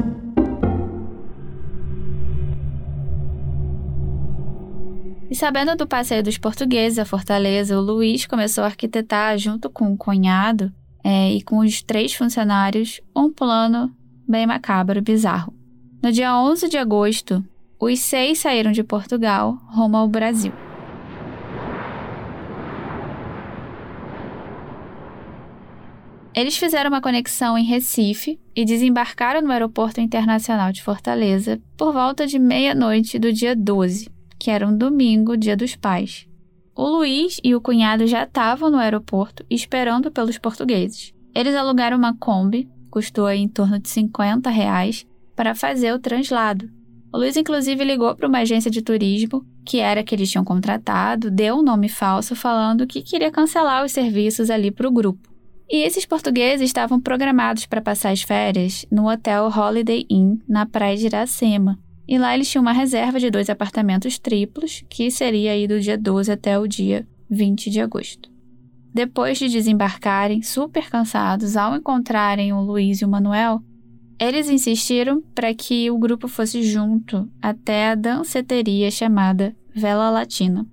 E 5.29 5.36
sabendo 5.36 5.75
do 5.75 5.88
passeio 5.88 6.22
dos 6.22 6.38
portugueses 6.38 7.00
à 7.00 7.05
Fortaleza, 7.05 7.77
o 7.77 7.82
Luiz 7.82 8.27
começou 8.27 8.63
a 8.63 8.67
arquitetar, 8.67 9.38
junto 9.39 9.72
com 9.72 9.91
o 9.91 9.98
cunhado 9.98 10.72
é, 11.03 11.32
e 11.32 11.41
com 11.41 11.60
os 11.60 11.82
três 11.82 12.13
funcionários, 12.13 13.01
um 13.15 13.32
plano 13.32 13.91
bem 14.27 14.46
macabro 14.46 15.00
e 15.00 15.01
bizarro. 15.01 15.53
No 16.01 16.12
dia 16.12 16.38
11 16.38 16.70
de 16.70 16.77
agosto, 16.77 17.44
os 17.79 18.00
seis 18.00 18.39
saíram 18.39 18.72
de 18.72 18.84
Portugal 18.84 19.58
rumo 19.67 19.98
ao 19.98 20.08
Brasil. 20.08 20.53
Eles 26.36 26.58
fizeram 26.58 26.89
uma 26.89 27.01
conexão 27.01 27.58
em 27.58 27.63
Recife 27.63 28.39
e 28.55 28.63
desembarcaram 28.63 29.41
no 29.41 29.51
Aeroporto 29.51 30.01
Internacional 30.01 30.72
de 30.72 30.84
Fortaleza 30.84 31.60
por 31.77 31.94
volta 31.94 32.27
de 32.27 32.38
meia-noite 32.38 33.17
do 33.17 33.32
dia 33.32 33.55
12 33.55 34.14
que 34.45 34.51
era 34.51 34.67
um 34.67 34.77
domingo, 34.77 35.35
dia 35.35 35.57
dos 35.57 35.75
pais. 35.75 36.27
O 36.75 36.87
Luiz 36.87 37.39
e 37.43 37.55
o 37.55 37.59
cunhado 37.59 38.05
já 38.05 38.25
estavam 38.25 38.69
no 38.69 38.77
aeroporto 38.77 39.43
esperando 39.49 40.11
pelos 40.11 40.37
portugueses. 40.37 41.15
Eles 41.33 41.55
alugaram 41.55 41.97
uma 41.97 42.15
Kombi, 42.15 42.69
custou 42.91 43.27
em 43.31 43.47
torno 43.47 43.79
de 43.79 43.89
50 43.89 44.47
reais, 44.51 45.03
para 45.35 45.55
fazer 45.55 45.91
o 45.93 45.99
translado. 45.99 46.69
O 47.11 47.17
Luiz, 47.17 47.35
inclusive, 47.35 47.83
ligou 47.83 48.15
para 48.15 48.27
uma 48.27 48.37
agência 48.37 48.69
de 48.69 48.83
turismo, 48.83 49.43
que 49.65 49.79
era 49.79 50.03
que 50.03 50.13
eles 50.13 50.29
tinham 50.29 50.45
contratado, 50.45 51.31
deu 51.31 51.55
um 51.55 51.63
nome 51.63 51.89
falso 51.89 52.35
falando 52.35 52.85
que 52.85 53.01
queria 53.01 53.31
cancelar 53.31 53.83
os 53.83 53.93
serviços 53.93 54.51
ali 54.51 54.69
para 54.69 54.87
o 54.87 54.93
grupo. 54.93 55.27
E 55.67 55.77
esses 55.77 56.05
portugueses 56.05 56.67
estavam 56.67 57.01
programados 57.01 57.65
para 57.65 57.81
passar 57.81 58.11
as 58.11 58.21
férias 58.21 58.85
no 58.91 59.09
hotel 59.09 59.47
Holiday 59.47 60.05
Inn, 60.07 60.37
na 60.47 60.67
praia 60.67 60.95
de 60.95 61.07
Iracema, 61.07 61.79
e 62.07 62.17
lá 62.17 62.33
eles 62.35 62.50
tinham 62.50 62.62
uma 62.62 62.71
reserva 62.71 63.19
de 63.19 63.29
dois 63.29 63.50
apartamentos 63.50 64.19
triplos, 64.19 64.83
que 64.89 65.09
seria 65.09 65.51
aí 65.51 65.67
do 65.67 65.79
dia 65.79 65.97
12 65.97 66.31
até 66.31 66.57
o 66.59 66.67
dia 66.67 67.07
20 67.29 67.69
de 67.69 67.81
agosto. 67.81 68.29
Depois 68.93 69.38
de 69.38 69.50
desembarcarem, 69.50 70.41
super 70.41 70.89
cansados, 70.89 71.57
ao 71.57 71.75
encontrarem 71.75 72.53
o 72.53 72.62
Luiz 72.62 73.01
e 73.01 73.05
o 73.05 73.09
Manuel, 73.09 73.62
eles 74.17 74.50
insistiram 74.50 75.21
para 75.33 75.53
que 75.53 75.91
o 75.91 75.97
grupo 75.97 76.27
fosse 76.27 76.63
junto 76.63 77.29
até 77.41 77.91
a 77.91 77.95
danceteria 77.95 78.89
chamada 78.89 79.53
Vela 79.75 80.09
Latina. 80.09 80.65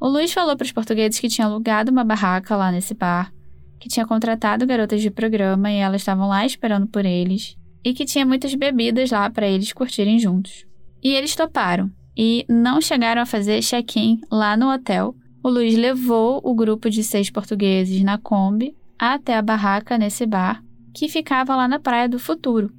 O 0.00 0.08
Luiz 0.08 0.32
falou 0.32 0.56
para 0.56 0.64
os 0.64 0.72
portugueses 0.72 1.20
que 1.20 1.28
tinha 1.28 1.46
alugado 1.46 1.92
uma 1.92 2.02
barraca 2.02 2.56
lá 2.56 2.72
nesse 2.72 2.94
bar, 2.94 3.32
que 3.78 3.88
tinha 3.88 4.06
contratado 4.06 4.66
garotas 4.66 5.00
de 5.00 5.10
programa 5.10 5.70
e 5.70 5.76
elas 5.76 6.00
estavam 6.00 6.26
lá 6.26 6.44
esperando 6.44 6.88
por 6.88 7.04
eles, 7.04 7.56
e 7.84 7.94
que 7.94 8.04
tinha 8.04 8.26
muitas 8.26 8.54
bebidas 8.54 9.10
lá 9.10 9.30
para 9.30 9.46
eles 9.46 9.72
curtirem 9.72 10.18
juntos. 10.18 10.66
E 11.02 11.14
eles 11.14 11.34
toparam 11.34 11.90
e 12.16 12.44
não 12.48 12.80
chegaram 12.80 13.22
a 13.22 13.26
fazer 13.26 13.62
check-in 13.62 14.20
lá 14.30 14.56
no 14.56 14.70
hotel. 14.70 15.14
O 15.42 15.48
Luiz 15.48 15.74
levou 15.76 16.40
o 16.44 16.54
grupo 16.54 16.90
de 16.90 17.02
seis 17.02 17.30
portugueses 17.30 18.02
na 18.02 18.18
Kombi 18.18 18.76
até 18.98 19.36
a 19.36 19.42
barraca 19.42 19.96
nesse 19.96 20.26
bar, 20.26 20.62
que 20.92 21.08
ficava 21.08 21.56
lá 21.56 21.66
na 21.66 21.78
Praia 21.78 22.08
do 22.08 22.18
Futuro. 22.18 22.70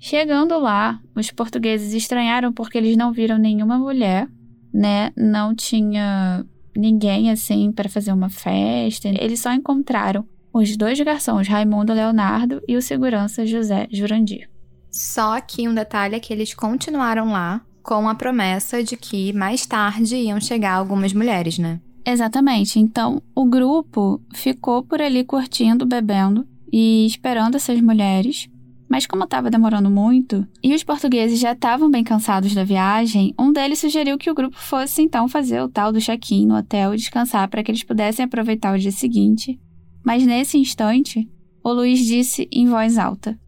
Chegando 0.00 0.58
lá, 0.58 1.00
os 1.14 1.30
portugueses 1.30 1.92
estranharam 1.92 2.52
porque 2.52 2.78
eles 2.78 2.96
não 2.96 3.12
viram 3.12 3.38
nenhuma 3.38 3.78
mulher, 3.78 4.28
né? 4.72 5.12
Não 5.16 5.54
tinha 5.54 6.44
ninguém 6.76 7.30
assim 7.30 7.70
para 7.70 7.88
fazer 7.88 8.12
uma 8.12 8.28
festa. 8.28 9.08
Eles 9.08 9.40
só 9.40 9.52
encontraram 9.52 10.26
os 10.52 10.76
dois 10.76 11.00
garçons, 11.00 11.46
Raimundo 11.46 11.92
Leonardo 11.92 12.60
e 12.66 12.76
o 12.76 12.82
segurança 12.82 13.46
José 13.46 13.86
Jurandir. 13.90 14.48
Só 14.90 15.40
que 15.40 15.68
um 15.68 15.74
detalhe 15.74 16.16
é 16.16 16.20
que 16.20 16.32
eles 16.32 16.54
continuaram 16.54 17.30
lá 17.30 17.60
com 17.88 18.06
a 18.06 18.14
promessa 18.14 18.84
de 18.84 18.98
que 18.98 19.32
mais 19.32 19.64
tarde 19.64 20.14
iam 20.14 20.38
chegar 20.38 20.74
algumas 20.74 21.14
mulheres, 21.14 21.58
né? 21.58 21.80
Exatamente. 22.04 22.78
Então, 22.78 23.22
o 23.34 23.46
grupo 23.46 24.20
ficou 24.34 24.82
por 24.82 25.00
ali 25.00 25.24
curtindo, 25.24 25.86
bebendo 25.86 26.46
e 26.70 27.06
esperando 27.06 27.54
essas 27.54 27.80
mulheres. 27.80 28.46
Mas 28.90 29.06
como 29.06 29.24
estava 29.24 29.48
demorando 29.48 29.88
muito 29.88 30.46
e 30.62 30.74
os 30.74 30.84
portugueses 30.84 31.40
já 31.40 31.52
estavam 31.52 31.90
bem 31.90 32.04
cansados 32.04 32.54
da 32.54 32.62
viagem, 32.62 33.32
um 33.38 33.50
deles 33.50 33.78
sugeriu 33.78 34.18
que 34.18 34.30
o 34.30 34.34
grupo 34.34 34.58
fosse 34.58 35.00
então 35.00 35.26
fazer 35.26 35.62
o 35.62 35.68
tal 35.68 35.90
do 35.90 35.98
check-in 35.98 36.46
no 36.46 36.58
hotel 36.58 36.92
e 36.92 36.98
descansar 36.98 37.48
para 37.48 37.62
que 37.62 37.70
eles 37.70 37.84
pudessem 37.84 38.26
aproveitar 38.26 38.74
o 38.74 38.78
dia 38.78 38.92
seguinte. 38.92 39.58
Mas 40.04 40.26
nesse 40.26 40.58
instante, 40.58 41.26
o 41.64 41.72
Luiz 41.72 42.00
disse 42.00 42.46
em 42.52 42.68
voz 42.68 42.98
alta: 42.98 43.38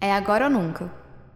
É 0.00 0.10
agora 0.10 0.46
ou 0.46 0.50
nunca. 0.50 0.90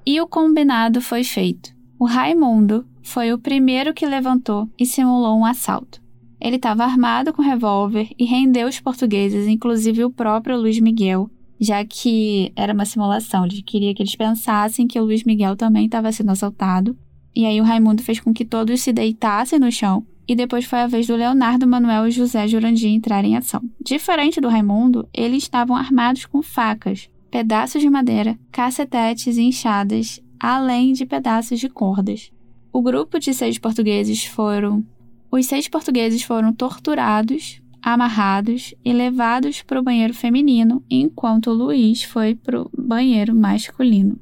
E 0.06 0.18
o 0.18 0.26
combinado 0.26 1.02
foi 1.02 1.24
feito. 1.24 1.74
O 1.98 2.06
Raimundo 2.06 2.86
foi 3.02 3.32
o 3.32 3.38
primeiro 3.38 3.94
que 3.94 4.06
levantou 4.06 4.68
e 4.78 4.84
simulou 4.84 5.38
um 5.38 5.44
assalto. 5.44 6.02
Ele 6.40 6.56
estava 6.56 6.84
armado 6.84 7.32
com 7.32 7.40
revólver 7.40 8.10
e 8.18 8.24
rendeu 8.24 8.68
os 8.68 8.80
portugueses, 8.80 9.46
inclusive 9.46 10.04
o 10.04 10.10
próprio 10.10 10.58
Luiz 10.58 10.78
Miguel, 10.80 11.30
já 11.58 11.84
que 11.84 12.52
era 12.56 12.74
uma 12.74 12.84
simulação. 12.84 13.46
Ele 13.46 13.62
queria 13.62 13.94
que 13.94 14.02
eles 14.02 14.16
pensassem 14.16 14.86
que 14.86 15.00
o 15.00 15.04
Luiz 15.04 15.24
Miguel 15.24 15.56
também 15.56 15.86
estava 15.86 16.12
sendo 16.12 16.32
assaltado. 16.32 16.96
E 17.34 17.46
aí 17.46 17.60
o 17.60 17.64
Raimundo 17.64 18.02
fez 18.02 18.20
com 18.20 18.32
que 18.32 18.44
todos 18.44 18.80
se 18.80 18.92
deitassem 18.92 19.58
no 19.58 19.70
chão. 19.70 20.04
E 20.26 20.34
depois 20.34 20.64
foi 20.64 20.80
a 20.80 20.86
vez 20.86 21.06
do 21.06 21.16
Leonardo 21.16 21.66
Manuel 21.66 22.08
e 22.08 22.10
José 22.10 22.48
Jurandir 22.48 22.90
entrarem 22.90 23.32
em 23.32 23.36
ação. 23.36 23.62
Diferente 23.82 24.40
do 24.40 24.48
Raimundo, 24.48 25.06
eles 25.12 25.42
estavam 25.42 25.76
armados 25.76 26.24
com 26.24 26.42
facas, 26.42 27.10
pedaços 27.30 27.82
de 27.82 27.90
madeira, 27.90 28.38
cacetetes 28.50 29.36
e 29.36 29.42
enxadas, 29.42 30.20
além 30.44 30.92
de 30.92 31.06
pedaços 31.06 31.58
de 31.58 31.70
cordas. 31.70 32.30
O 32.70 32.82
grupo 32.82 33.18
de 33.18 33.32
seis 33.32 33.56
portugueses 33.58 34.26
foram. 34.26 34.84
Os 35.30 35.46
seis 35.46 35.68
portugueses 35.68 36.22
foram 36.22 36.52
torturados, 36.52 37.62
amarrados 37.82 38.74
e 38.84 38.92
levados 38.92 39.62
para 39.62 39.80
o 39.80 39.82
banheiro 39.82 40.12
feminino, 40.12 40.84
enquanto 40.90 41.50
Luiz 41.50 42.02
foi 42.02 42.34
para 42.34 42.60
o 42.60 42.70
banheiro 42.76 43.34
masculino. 43.34 44.18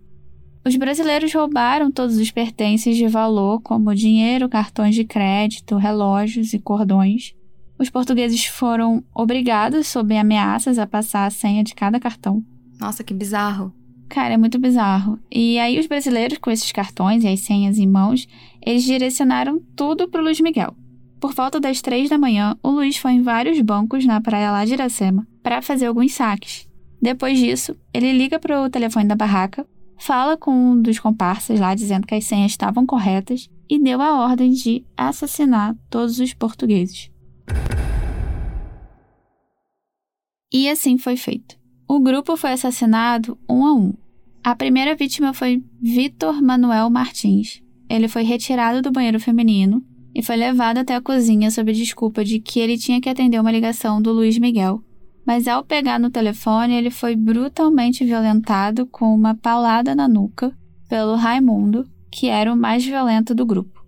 Os 0.65 0.77
brasileiros 0.77 1.35
roubaram 1.35 1.91
todos 1.91 2.17
os 2.17 2.31
pertences 2.31 2.97
de 2.97 3.09
valor, 3.09 3.61
como 3.61 3.93
dinheiro, 3.93 4.49
cartões 4.49 4.95
de 4.95 5.05
crédito, 5.05 5.77
relógios 5.77 6.55
e 6.55 6.59
cordões. 6.61 7.35
Os 7.77 7.91
portugueses 7.91 8.47
foram 8.47 9.03
obrigados, 9.13 9.89
sob 9.89 10.17
ameaças, 10.17 10.79
a 10.79 10.87
passar 10.87 11.27
a 11.27 11.31
senha 11.31 11.65
de 11.65 11.75
cada 11.75 11.99
cartão. 11.99 12.45
Nossa, 12.79 13.03
que 13.03 13.13
bizarro! 13.13 13.75
Cara, 14.13 14.35
é 14.35 14.37
muito 14.37 14.59
bizarro. 14.59 15.19
E 15.33 15.59
aí 15.59 15.81
os 15.81 15.87
brasileiros, 15.87 16.37
com 16.37 16.51
esses 16.51 16.71
cartões 16.71 17.25
e 17.25 17.29
as 17.29 17.41
senhas 17.41 17.79
em 17.79 17.87
mãos, 17.87 18.29
eles 18.61 18.85
direcionaram 18.85 19.59
tudo 19.75 20.07
pro 20.07 20.23
Luiz 20.23 20.39
Miguel. 20.39 20.77
Por 21.19 21.33
volta 21.33 21.59
das 21.59 21.81
três 21.81 22.11
da 22.11 22.19
manhã, 22.19 22.55
o 22.63 22.69
Luiz 22.69 22.99
foi 22.99 23.13
em 23.13 23.23
vários 23.23 23.59
bancos 23.63 24.05
na 24.05 24.21
praia 24.21 24.51
lá 24.51 24.67
de 24.67 24.75
Iracema 24.75 25.27
para 25.43 25.63
fazer 25.63 25.87
alguns 25.87 26.13
saques. 26.13 26.69
Depois 27.01 27.39
disso, 27.39 27.75
ele 27.91 28.13
liga 28.13 28.39
pro 28.39 28.69
telefone 28.69 29.07
da 29.07 29.17
barraca, 29.17 29.67
fala 29.99 30.37
com 30.37 30.53
um 30.53 30.83
dos 30.83 30.99
comparsas 30.99 31.59
lá 31.59 31.75
dizendo 31.75 32.07
que 32.07 32.15
as 32.15 32.27
senhas 32.27 32.53
estavam 32.53 32.85
corretas 32.85 33.49
e 33.67 33.83
deu 33.83 34.03
a 34.03 34.21
ordem 34.25 34.51
de 34.51 34.85
assassinar 34.95 35.75
todos 35.89 36.21
os 36.21 36.35
portugueses. 36.35 37.11
E 40.53 40.69
assim 40.69 40.99
foi 40.99 41.17
feito. 41.17 41.57
O 41.89 41.99
grupo 41.99 42.37
foi 42.37 42.53
assassinado 42.53 43.39
um 43.49 43.67
a 43.67 43.75
um. 43.75 44.02
A 44.45 44.57
primeira 44.57 44.97
vítima 44.97 45.33
foi 45.33 45.63
Vitor 45.81 46.43
Manuel 46.43 46.91
Martins. 46.91 47.63
Ele 47.89 48.09
foi 48.09 48.25
retirado 48.25 48.83
do 48.83 48.91
banheiro 48.91 49.21
feminino 49.21 49.85
e 50.13 50.21
foi 50.21 50.35
levado 50.35 50.79
até 50.79 50.97
a 50.97 51.01
cozinha 51.01 51.49
sob 51.49 51.71
a 51.71 51.75
desculpa 51.75 52.25
de 52.25 52.41
que 52.41 52.59
ele 52.59 52.77
tinha 52.77 53.01
que 53.01 53.09
atender 53.09 53.41
uma 53.41 53.53
ligação 53.53 54.03
do 54.03 54.13
Luiz 54.13 54.37
Miguel, 54.39 54.83
mas 55.25 55.47
ao 55.47 55.65
pegar 55.65 56.01
no 56.01 56.11
telefone, 56.11 56.75
ele 56.75 56.91
foi 56.91 57.15
brutalmente 57.15 58.05
violentado 58.05 58.85
com 58.85 59.15
uma 59.15 59.33
paulada 59.33 59.95
na 59.95 60.09
nuca 60.09 60.53
pelo 60.89 61.15
Raimundo, 61.15 61.89
que 62.11 62.27
era 62.27 62.53
o 62.53 62.57
mais 62.57 62.85
violento 62.85 63.37
do 63.37 63.47
grupo. 63.47 63.82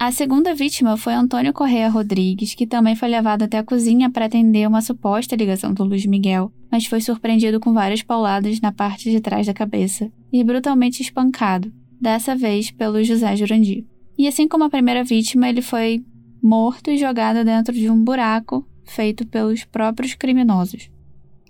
A 0.00 0.10
segunda 0.10 0.54
vítima 0.54 0.96
foi 0.96 1.12
Antônio 1.12 1.52
Correa 1.52 1.90
Rodrigues, 1.90 2.54
que 2.54 2.66
também 2.66 2.96
foi 2.96 3.06
levado 3.06 3.42
até 3.42 3.58
a 3.58 3.62
cozinha 3.62 4.08
para 4.08 4.24
atender 4.24 4.66
uma 4.66 4.80
suposta 4.80 5.36
ligação 5.36 5.74
do 5.74 5.84
Luiz 5.84 6.06
Miguel, 6.06 6.50
mas 6.72 6.86
foi 6.86 7.02
surpreendido 7.02 7.60
com 7.60 7.74
várias 7.74 8.02
pauladas 8.02 8.62
na 8.62 8.72
parte 8.72 9.10
de 9.10 9.20
trás 9.20 9.46
da 9.46 9.52
cabeça 9.52 10.10
e 10.32 10.42
brutalmente 10.42 11.02
espancado, 11.02 11.70
dessa 12.00 12.34
vez 12.34 12.70
pelo 12.70 13.04
José 13.04 13.36
Jurandir. 13.36 13.84
E 14.16 14.26
assim 14.26 14.48
como 14.48 14.64
a 14.64 14.70
primeira 14.70 15.04
vítima, 15.04 15.50
ele 15.50 15.60
foi 15.60 16.02
morto 16.42 16.90
e 16.90 16.96
jogado 16.96 17.44
dentro 17.44 17.74
de 17.74 17.90
um 17.90 18.02
buraco 18.02 18.66
feito 18.86 19.26
pelos 19.26 19.64
próprios 19.64 20.14
criminosos. 20.14 20.88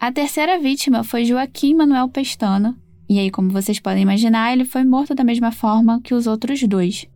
A 0.01 0.11
terceira 0.11 0.59
vítima 0.59 1.05
foi 1.05 1.25
Joaquim 1.25 1.73
Manuel 1.73 2.09
Pestana, 2.09 2.77
e 3.09 3.21
aí, 3.21 3.31
como 3.31 3.51
vocês 3.51 3.79
podem 3.79 4.03
imaginar, 4.03 4.53
ele 4.53 4.65
foi 4.65 4.83
morto 4.83 5.15
da 5.15 5.23
mesma 5.23 5.53
forma 5.53 6.01
que 6.03 6.15
os 6.15 6.27
outros 6.27 6.61
dois. 6.65 7.07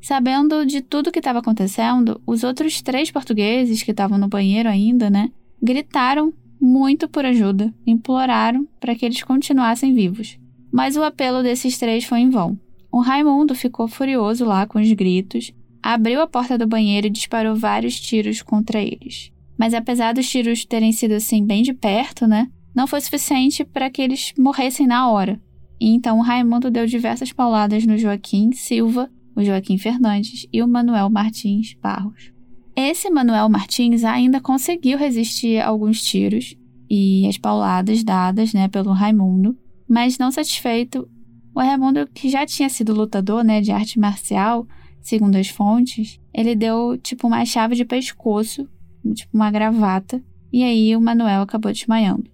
Sabendo 0.00 0.64
de 0.64 0.80
tudo 0.80 1.12
que 1.12 1.18
estava 1.18 1.40
acontecendo, 1.40 2.20
os 2.26 2.42
outros 2.42 2.80
três 2.80 3.10
portugueses 3.10 3.82
que 3.82 3.90
estavam 3.90 4.16
no 4.16 4.28
banheiro 4.28 4.68
ainda, 4.68 5.10
né, 5.10 5.30
gritaram 5.62 6.32
muito 6.60 7.08
por 7.08 7.24
ajuda, 7.24 7.72
imploraram 7.86 8.66
para 8.78 8.94
que 8.94 9.04
eles 9.04 9.22
continuassem 9.22 9.94
vivos. 9.94 10.38
Mas 10.72 10.96
o 10.96 11.02
apelo 11.02 11.42
desses 11.42 11.78
três 11.78 12.04
foi 12.04 12.20
em 12.20 12.30
vão. 12.30 12.58
O 12.92 13.00
Raimundo 13.00 13.54
ficou 13.54 13.88
furioso 13.88 14.44
lá 14.44 14.66
com 14.66 14.80
os 14.80 14.92
gritos, 14.92 15.52
abriu 15.82 16.20
a 16.20 16.26
porta 16.26 16.58
do 16.58 16.66
banheiro 16.66 17.06
e 17.06 17.10
disparou 17.10 17.54
vários 17.54 17.98
tiros 17.98 18.42
contra 18.42 18.80
eles. 18.80 19.32
Mas 19.58 19.74
apesar 19.74 20.12
dos 20.12 20.28
tiros 20.28 20.64
terem 20.64 20.92
sido 20.92 21.12
assim 21.12 21.44
bem 21.44 21.62
de 21.62 21.72
perto, 21.72 22.26
né? 22.26 22.48
Não 22.74 22.86
foi 22.86 23.00
suficiente 23.00 23.64
para 23.64 23.90
que 23.90 24.00
eles 24.00 24.32
morressem 24.38 24.86
na 24.86 25.10
hora. 25.10 25.40
E 25.80 25.88
então 25.94 26.18
o 26.18 26.22
Raimundo 26.22 26.70
deu 26.70 26.86
diversas 26.86 27.32
pauladas 27.32 27.86
no 27.86 27.96
Joaquim 27.96 28.52
Silva, 28.52 29.10
o 29.36 29.42
Joaquim 29.42 29.78
Fernandes 29.78 30.46
e 30.52 30.62
o 30.62 30.68
Manuel 30.68 31.08
Martins 31.10 31.76
Barros. 31.82 32.32
Esse 32.74 33.10
Manuel 33.10 33.48
Martins 33.48 34.04
ainda 34.04 34.40
conseguiu 34.40 34.96
resistir 34.96 35.58
a 35.58 35.68
alguns 35.68 36.02
tiros 36.02 36.56
e 36.88 37.26
as 37.28 37.36
pauladas 37.36 38.02
dadas, 38.02 38.52
né, 38.52 38.68
pelo 38.68 38.92
Raimundo, 38.92 39.56
mas 39.88 40.18
não 40.18 40.30
satisfeito, 40.30 41.08
o 41.54 41.60
Raimundo, 41.60 42.06
que 42.14 42.28
já 42.28 42.46
tinha 42.46 42.68
sido 42.68 42.94
lutador, 42.94 43.44
né, 43.44 43.60
de 43.60 43.70
arte 43.70 43.98
marcial, 43.98 44.66
segundo 45.00 45.36
as 45.36 45.48
fontes, 45.48 46.20
ele 46.32 46.54
deu 46.54 46.96
tipo 46.98 47.26
uma 47.26 47.44
chave 47.44 47.74
de 47.74 47.84
pescoço 47.84 48.68
tipo 49.14 49.34
uma 49.34 49.50
gravata, 49.50 50.22
e 50.52 50.62
aí 50.62 50.94
o 50.94 51.00
Manuel 51.00 51.42
acabou 51.42 51.72
desmaiando. 51.72 52.30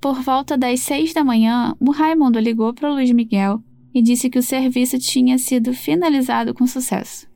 Por 0.00 0.22
volta 0.22 0.56
das 0.56 0.80
seis 0.80 1.12
da 1.12 1.24
manhã, 1.24 1.74
o 1.80 1.90
Raimundo 1.90 2.38
ligou 2.38 2.72
para 2.72 2.90
o 2.90 2.94
Luiz 2.94 3.10
Miguel 3.10 3.62
e 3.98 4.02
disse 4.02 4.30
que 4.30 4.38
o 4.38 4.42
serviço 4.42 4.96
tinha 4.98 5.36
sido 5.38 5.74
finalizado 5.74 6.54
com 6.54 6.66
sucesso. 6.66 7.26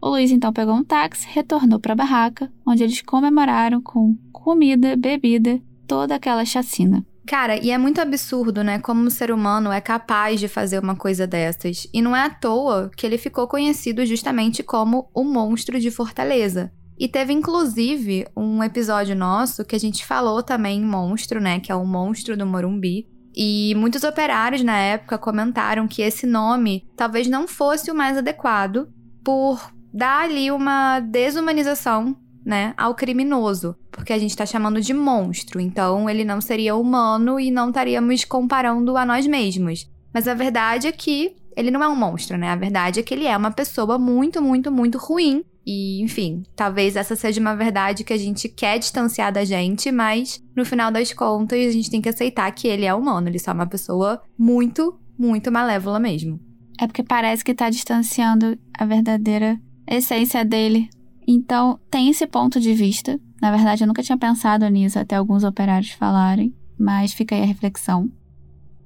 O 0.00 0.08
Luiz 0.08 0.30
então 0.30 0.52
pegou 0.52 0.74
um 0.74 0.84
táxi, 0.84 1.26
retornou 1.28 1.80
para 1.80 1.92
a 1.92 1.96
barraca, 1.96 2.52
onde 2.64 2.84
eles 2.84 3.02
comemoraram 3.02 3.80
com 3.80 4.16
comida, 4.32 4.96
bebida, 4.96 5.60
toda 5.86 6.14
aquela 6.14 6.44
chacina. 6.44 7.04
Cara, 7.26 7.56
e 7.56 7.70
é 7.70 7.78
muito 7.78 8.00
absurdo, 8.00 8.62
né? 8.62 8.78
Como 8.78 9.06
o 9.06 9.10
ser 9.10 9.32
humano 9.32 9.70
é 9.70 9.80
capaz 9.80 10.38
de 10.38 10.48
fazer 10.48 10.78
uma 10.78 10.96
coisa 10.96 11.26
dessas. 11.26 11.86
E 11.92 12.00
não 12.00 12.16
é 12.16 12.22
à 12.24 12.30
toa 12.30 12.90
que 12.96 13.06
ele 13.06 13.18
ficou 13.18 13.46
conhecido 13.46 14.04
justamente 14.06 14.62
como 14.62 15.08
o 15.14 15.24
monstro 15.24 15.78
de 15.80 15.90
Fortaleza. 15.90 16.72
E 16.98 17.08
teve 17.08 17.32
inclusive 17.32 18.26
um 18.36 18.62
episódio 18.62 19.16
nosso 19.16 19.64
que 19.64 19.74
a 19.74 19.80
gente 19.80 20.04
falou 20.04 20.42
também 20.42 20.80
em 20.80 20.84
monstro, 20.84 21.40
né? 21.40 21.58
Que 21.58 21.72
é 21.72 21.74
o 21.74 21.86
monstro 21.86 22.36
do 22.36 22.46
Morumbi. 22.46 23.08
E 23.34 23.74
muitos 23.76 24.04
operários 24.04 24.62
na 24.62 24.76
época 24.76 25.16
comentaram 25.16 25.88
que 25.88 26.02
esse 26.02 26.26
nome 26.26 26.86
talvez 26.96 27.26
não 27.26 27.48
fosse 27.48 27.90
o 27.90 27.94
mais 27.94 28.16
adequado 28.18 28.88
por 29.24 29.72
dar 29.92 30.24
ali 30.24 30.50
uma 30.50 31.00
desumanização, 31.00 32.16
né, 32.44 32.74
ao 32.76 32.94
criminoso, 32.94 33.76
porque 33.90 34.12
a 34.12 34.18
gente 34.18 34.30
está 34.30 34.44
chamando 34.44 34.80
de 34.80 34.92
monstro, 34.92 35.60
então 35.60 36.10
ele 36.10 36.24
não 36.24 36.40
seria 36.40 36.74
humano 36.74 37.38
e 37.38 37.50
não 37.50 37.68
estaríamos 37.68 38.24
comparando 38.24 38.96
a 38.96 39.06
nós 39.06 39.26
mesmos. 39.26 39.88
Mas 40.12 40.26
a 40.26 40.34
verdade 40.34 40.88
é 40.88 40.92
que 40.92 41.36
ele 41.56 41.70
não 41.70 41.82
é 41.82 41.88
um 41.88 41.96
monstro, 41.96 42.36
né? 42.36 42.50
A 42.50 42.56
verdade 42.56 43.00
é 43.00 43.02
que 43.02 43.14
ele 43.14 43.26
é 43.26 43.36
uma 43.36 43.50
pessoa 43.50 43.98
muito, 43.98 44.42
muito, 44.42 44.70
muito 44.70 44.98
ruim 44.98 45.44
e, 45.64 46.02
enfim, 46.02 46.42
talvez 46.56 46.96
essa 46.96 47.14
seja 47.14 47.40
uma 47.40 47.54
verdade 47.54 48.02
que 48.04 48.12
a 48.12 48.18
gente 48.18 48.48
quer 48.48 48.78
distanciar 48.78 49.32
da 49.32 49.44
gente, 49.44 49.92
mas 49.92 50.42
no 50.56 50.64
final 50.64 50.90
das 50.90 51.12
contas 51.12 51.58
a 51.58 51.70
gente 51.70 51.90
tem 51.90 52.00
que 52.00 52.08
aceitar 52.08 52.50
que 52.52 52.66
ele 52.66 52.84
é 52.84 52.94
humano, 52.94 53.28
ele 53.28 53.36
é 53.36 53.40
só 53.40 53.52
uma 53.52 53.66
pessoa 53.66 54.20
muito, 54.36 54.98
muito 55.18 55.52
malévola 55.52 56.00
mesmo. 56.00 56.40
É 56.80 56.86
porque 56.86 57.02
parece 57.02 57.44
que 57.44 57.54
tá 57.54 57.70
distanciando 57.70 58.58
a 58.76 58.84
verdadeira 58.84 59.60
essência 59.86 60.44
dele. 60.44 60.88
Então, 61.26 61.78
tem 61.88 62.10
esse 62.10 62.26
ponto 62.26 62.58
de 62.58 62.74
vista. 62.74 63.20
Na 63.40 63.50
verdade, 63.52 63.84
eu 63.84 63.86
nunca 63.86 64.02
tinha 64.02 64.18
pensado 64.18 64.68
nisso 64.68 64.98
até 64.98 65.14
alguns 65.14 65.44
operários 65.44 65.92
falarem, 65.92 66.52
mas 66.78 67.12
fica 67.12 67.36
aí 67.36 67.42
a 67.42 67.46
reflexão. 67.46 68.10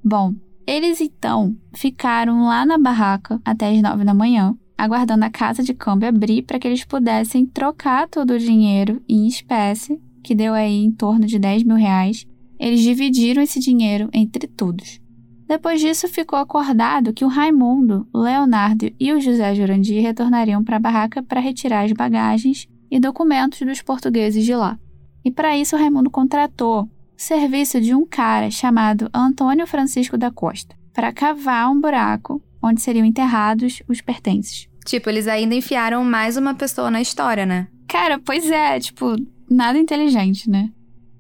Bom, 0.05 0.35
eles 0.67 1.01
então 1.01 1.57
ficaram 1.75 2.45
lá 2.45 2.67
na 2.67 2.77
barraca 2.77 3.41
até 3.45 3.71
as 3.71 3.81
nove 3.81 4.05
da 4.05 4.13
manhã, 4.13 4.55
aguardando 4.77 5.25
a 5.25 5.31
casa 5.31 5.63
de 5.63 5.73
câmbio 5.73 6.09
abrir 6.09 6.43
para 6.43 6.59
que 6.59 6.69
eles 6.69 6.85
pudessem 6.85 7.47
trocar 7.47 8.09
todo 8.09 8.33
o 8.33 8.39
dinheiro 8.39 9.03
em 9.09 9.27
espécie, 9.27 10.01
que 10.23 10.35
deu 10.35 10.53
aí 10.53 10.85
em 10.85 10.91
torno 10.91 11.27
de 11.27 11.39
10 11.39 11.63
mil 11.65 11.77
reais. 11.77 12.27
Eles 12.59 12.81
dividiram 12.81 13.43
esse 13.43 13.61
dinheiro 13.61 14.09
entre 14.13 14.47
todos. 14.47 15.01
Depois 15.47 15.81
disso, 15.81 16.09
ficou 16.09 16.39
acordado 16.39 17.13
que 17.13 17.25
o 17.25 17.29
Raimundo, 17.29 18.07
o 18.13 18.19
Leonardo 18.19 18.91
e 18.99 19.13
o 19.13 19.21
José 19.21 19.55
Jurandir 19.55 20.03
retornariam 20.03 20.65
para 20.65 20.77
a 20.77 20.81
barraca 20.81 21.23
para 21.23 21.41
retirar 21.41 21.85
as 21.85 21.93
bagagens 21.93 22.67
e 22.91 22.99
documentos 22.99 23.61
dos 23.61 23.81
portugueses 23.81 24.45
de 24.45 24.55
lá. 24.55 24.79
E 25.25 25.31
para 25.31 25.57
isso, 25.57 25.77
o 25.77 25.79
Raimundo 25.79 26.11
contratou 26.11 26.83
o 26.83 26.89
serviço 27.17 27.81
de 27.81 27.95
um 27.95 28.05
cara 28.05 28.51
chamado 28.51 29.09
Antônio 29.15 29.67
Francisco 29.67 30.19
da 30.19 30.31
Costa 30.31 30.75
para 30.93 31.13
cavar 31.13 31.71
um 31.71 31.81
buraco 31.81 32.43
onde 32.63 32.81
seriam 32.81 33.05
enterrados 33.05 33.83
os 33.89 34.01
pertences. 34.01 34.69
Tipo, 34.85 35.11
eles 35.11 35.27
ainda 35.27 35.55
enfiaram 35.55 36.05
mais 36.05 36.37
uma 36.37 36.55
pessoa 36.55 36.91
na 36.91 37.01
história, 37.01 37.45
né? 37.45 37.69
Cara, 37.89 38.19
pois 38.19 38.51
é, 38.51 38.79
tipo, 38.79 39.17
nada 39.51 39.79
inteligente, 39.79 40.49
né? 40.49 40.71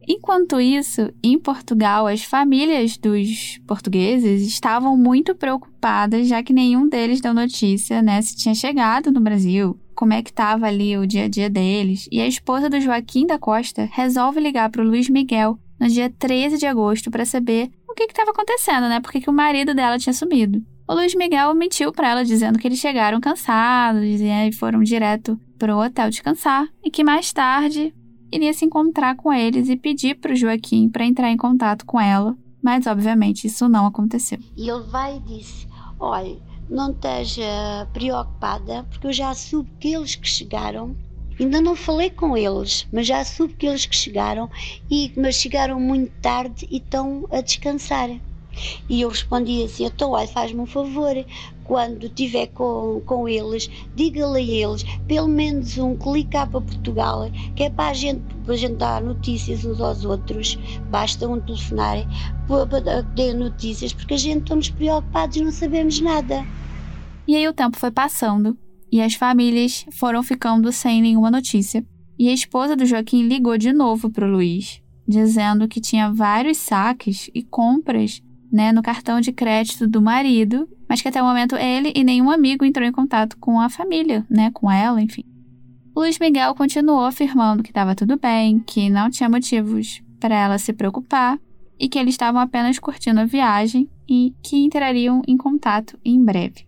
Enquanto 0.09 0.61
isso, 0.61 1.12
em 1.22 1.37
Portugal, 1.37 2.07
as 2.07 2.22
famílias 2.22 2.96
dos 2.96 3.59
portugueses 3.66 4.42
estavam 4.42 4.96
muito 4.96 5.35
preocupadas, 5.35 6.29
já 6.29 6.44
que 6.44 6.53
nenhum 6.53 6.88
deles 6.88 7.20
deu 7.20 7.35
notícia, 7.35 8.01
né, 8.01 8.22
se 8.22 8.37
tinha 8.37 8.55
chegado 8.55 9.11
no 9.11 9.20
Brasil, 9.20 9.77
como 9.96 10.12
é 10.12 10.22
que 10.22 10.31
estava 10.31 10.66
ali 10.66 10.96
o 10.96 11.07
dia 11.07 11.25
a 11.25 11.29
dia 11.29 11.51
deles. 11.51 12.09
E 12.12 12.20
a 12.20 12.27
esposa 12.27 12.70
do 12.70 12.81
Joaquim 12.81 13.27
da 13.27 13.37
Costa 13.37 13.88
resolve 13.92 14.38
ligar 14.38 14.70
para 14.70 14.83
o 14.83 14.87
Luiz 14.87 15.09
Miguel 15.09 15.59
no 15.81 15.88
dia 15.88 16.09
13 16.09 16.57
de 16.57 16.66
agosto 16.66 17.11
para 17.11 17.25
saber 17.25 17.70
o 17.88 17.94
que 17.94 18.05
estava 18.05 18.31
acontecendo, 18.31 18.88
né? 18.88 19.01
Porque 19.01 19.20
que 19.20 19.31
o 19.31 19.33
marido 19.33 19.75
dela 19.75 19.99
tinha 19.99 20.12
sumido. 20.12 20.62
O 20.88 20.94
Luiz 20.94 21.16
Miguel 21.16 21.53
mentiu 21.53 21.90
para 21.90 22.11
ela 22.11 22.25
dizendo 22.25 22.61
que 22.61 22.68
eles 22.68 22.79
chegaram 22.79 23.20
cansados 23.20 24.05
e 24.05 24.53
foram 24.53 24.85
direto 24.85 25.38
pro 25.59 25.79
hotel 25.79 26.09
descansar 26.09 26.68
e 26.85 26.92
que 26.92 27.03
mais 27.03 27.33
tarde 27.33 27.92
iria 28.31 28.55
se 28.55 28.64
encontrar 28.64 29.16
com 29.16 29.33
eles 29.33 29.68
e 29.68 29.77
pedir 29.77 30.14
para 30.14 30.33
o 30.33 30.37
Joaquim 30.37 30.88
para 30.88 31.05
entrar 31.05 31.29
em 31.29 31.37
contato 31.37 31.85
com 31.85 32.01
ela, 32.01 32.37
mas 32.62 32.87
obviamente 32.87 33.49
isso 33.49 33.68
não 33.68 33.85
aconteceu. 33.85 34.38
E 34.57 34.70
ele 34.70 34.85
vai 34.85 35.16
e 35.16 35.20
disse: 35.20 35.66
Olha, 35.99 36.37
não 36.70 36.92
esteja 36.92 37.88
preocupada, 37.92 38.85
porque 38.85 39.09
eu 39.09 39.12
já 39.12 39.35
soube 39.35 39.68
que 39.81 39.92
eles 39.92 40.14
que 40.14 40.29
chegaram. 40.29 40.94
Ainda 41.38 41.61
não 41.61 41.75
falei 41.75 42.11
com 42.11 42.37
eles, 42.37 42.87
mas 42.92 43.09
já 43.09 43.25
soube 43.25 43.55
que 43.55 43.66
eles 43.66 43.87
que 43.87 43.96
chegaram, 43.96 44.49
e, 44.88 45.12
mas 45.16 45.35
chegaram 45.35 45.81
muito 45.81 46.12
tarde 46.22 46.66
e 46.70 46.77
estão 46.77 47.27
a 47.31 47.40
descansar. 47.40 48.09
E 48.88 49.01
eu 49.01 49.09
respondi 49.09 49.64
assim: 49.64 49.85
então, 49.85 50.11
olha, 50.11 50.27
faz-me 50.27 50.61
um 50.61 50.66
favor, 50.66 51.14
quando 51.66 52.07
estiver 52.07 52.47
com, 52.49 53.01
com 53.05 53.29
eles, 53.29 53.69
diga-lhe 53.95 54.38
a 54.38 54.69
eles, 54.69 54.85
pelo 55.07 55.29
menos 55.29 55.77
um 55.79 55.97
liga 56.12 56.47
para 56.47 56.61
Portugal, 56.61 57.31
que 57.55 57.64
é 57.64 57.71
para 57.71 57.90
a 57.90 57.95
gente, 57.95 58.23
para 58.45 58.55
a 58.55 58.57
gente 58.57 58.77
dar 58.77 59.03
notícias 59.03 59.64
uns 59.64 59.81
aos 59.81 60.05
outros. 60.05 60.59
Basta 60.90 61.29
um 61.29 61.40
telefonar 61.40 62.07
para 62.47 63.03
dar 63.03 63.35
notícias, 63.35 63.92
porque 63.92 64.14
a 64.14 64.19
gente 64.19 64.42
estamos 64.42 64.71
preocupados 64.71 65.37
e 65.37 65.45
não 65.45 65.53
sabemos 65.53 66.01
nada. 66.01 66.47
E 67.27 67.35
aí 67.35 67.47
o 67.49 67.53
tempo 67.53 67.77
foi 67.77 67.90
passando 67.90 68.57
e 68.90 69.01
as 69.03 69.14
famílias 69.14 69.85
foram 69.92 70.23
ficando 70.23 70.71
sem 70.71 71.03
nenhuma 71.03 71.31
notícia. 71.31 71.85
E 72.19 72.29
a 72.29 72.33
esposa 72.33 72.77
do 72.77 72.87
Joaquim 72.87 73.27
ligou 73.27 73.59
de 73.59 73.73
novo 73.73 74.09
para 74.09 74.27
o 74.27 74.31
Luiz, 74.31 74.81
dizendo 75.07 75.69
que 75.69 75.81
tinha 75.81 76.11
vários 76.11 76.59
saques 76.59 77.29
e 77.35 77.42
compras 77.42 78.23
né, 78.52 78.72
no 78.72 78.82
cartão 78.82 79.20
de 79.20 79.32
crédito 79.32 79.87
do 79.87 80.00
marido, 80.00 80.68
mas 80.88 81.02
que 81.02 81.09
até 81.09 81.22
o 81.22 81.26
momento 81.26 81.56
ele 81.56 81.92
e 81.94 82.04
nenhum 82.04 82.30
amigo 82.30 82.64
entrou 82.64 82.87
em 82.87 82.92
contato 82.92 83.37
com 83.38 83.61
a 83.61 83.68
família, 83.68 84.24
né, 84.30 84.50
com 84.52 84.70
ela, 84.70 85.00
enfim. 85.00 85.24
Luiz 85.94 86.18
Miguel 86.18 86.54
continuou 86.54 87.04
afirmando 87.04 87.62
que 87.62 87.70
estava 87.70 87.94
tudo 87.94 88.18
bem, 88.18 88.59
que 88.61 88.90
não 88.90 89.09
tinha 89.09 89.28
motivos 89.28 90.02
para 90.20 90.35
ela 90.35 90.59
se 90.59 90.72
preocupar 90.72 91.38
e 91.78 91.88
que 91.88 91.98
eles 91.98 92.14
estavam 92.14 92.40
apenas 92.40 92.78
curtindo 92.78 93.20
a 93.20 93.24
viagem 93.24 93.88
e 94.09 94.35
que 94.42 94.56
entrariam 94.56 95.22
em 95.26 95.37
contato 95.37 95.98
em 96.04 96.22
breve. 96.22 96.66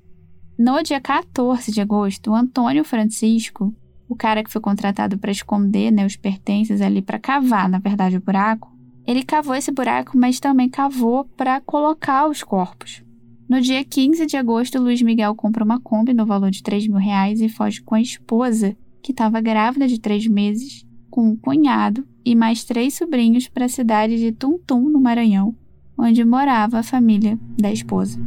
No 0.58 0.82
dia 0.82 1.00
14 1.00 1.70
de 1.70 1.80
agosto, 1.80 2.30
o 2.30 2.34
Antônio 2.34 2.84
Francisco, 2.84 3.74
o 4.08 4.16
cara 4.16 4.42
que 4.42 4.50
foi 4.50 4.60
contratado 4.60 5.18
para 5.18 5.30
esconder 5.30 5.90
né, 5.92 6.04
os 6.04 6.16
pertences 6.16 6.80
ali, 6.80 7.00
para 7.00 7.18
cavar, 7.18 7.68
na 7.68 7.78
verdade, 7.78 8.16
o 8.16 8.20
buraco, 8.20 8.72
ele 9.08 9.22
cavou 9.22 9.54
esse 9.54 9.72
buraco, 9.72 10.18
mas 10.18 10.38
também 10.38 10.68
cavou 10.68 11.24
para 11.34 11.62
colocar 11.62 12.28
os 12.28 12.42
corpos. 12.42 13.02
No 13.48 13.58
dia 13.58 13.82
15 13.82 14.26
de 14.26 14.36
agosto, 14.36 14.78
Luiz 14.78 15.00
Miguel 15.00 15.34
compra 15.34 15.64
uma 15.64 15.80
Kombi 15.80 16.12
no 16.12 16.26
valor 16.26 16.50
de 16.50 16.62
3 16.62 16.86
mil 16.86 16.98
reais 16.98 17.40
e 17.40 17.48
foge 17.48 17.80
com 17.80 17.94
a 17.94 18.02
esposa, 18.02 18.76
que 19.00 19.10
estava 19.10 19.40
grávida 19.40 19.88
de 19.88 19.98
três 19.98 20.26
meses, 20.26 20.84
com 21.08 21.30
um 21.30 21.34
cunhado 21.34 22.06
e 22.22 22.34
mais 22.34 22.64
três 22.64 22.92
sobrinhos 22.98 23.48
para 23.48 23.64
a 23.64 23.68
cidade 23.70 24.18
de 24.18 24.30
Tuntum, 24.30 24.90
no 24.90 25.00
Maranhão, 25.00 25.56
onde 25.96 26.22
morava 26.22 26.80
a 26.80 26.82
família 26.82 27.38
da 27.58 27.72
esposa. 27.72 28.20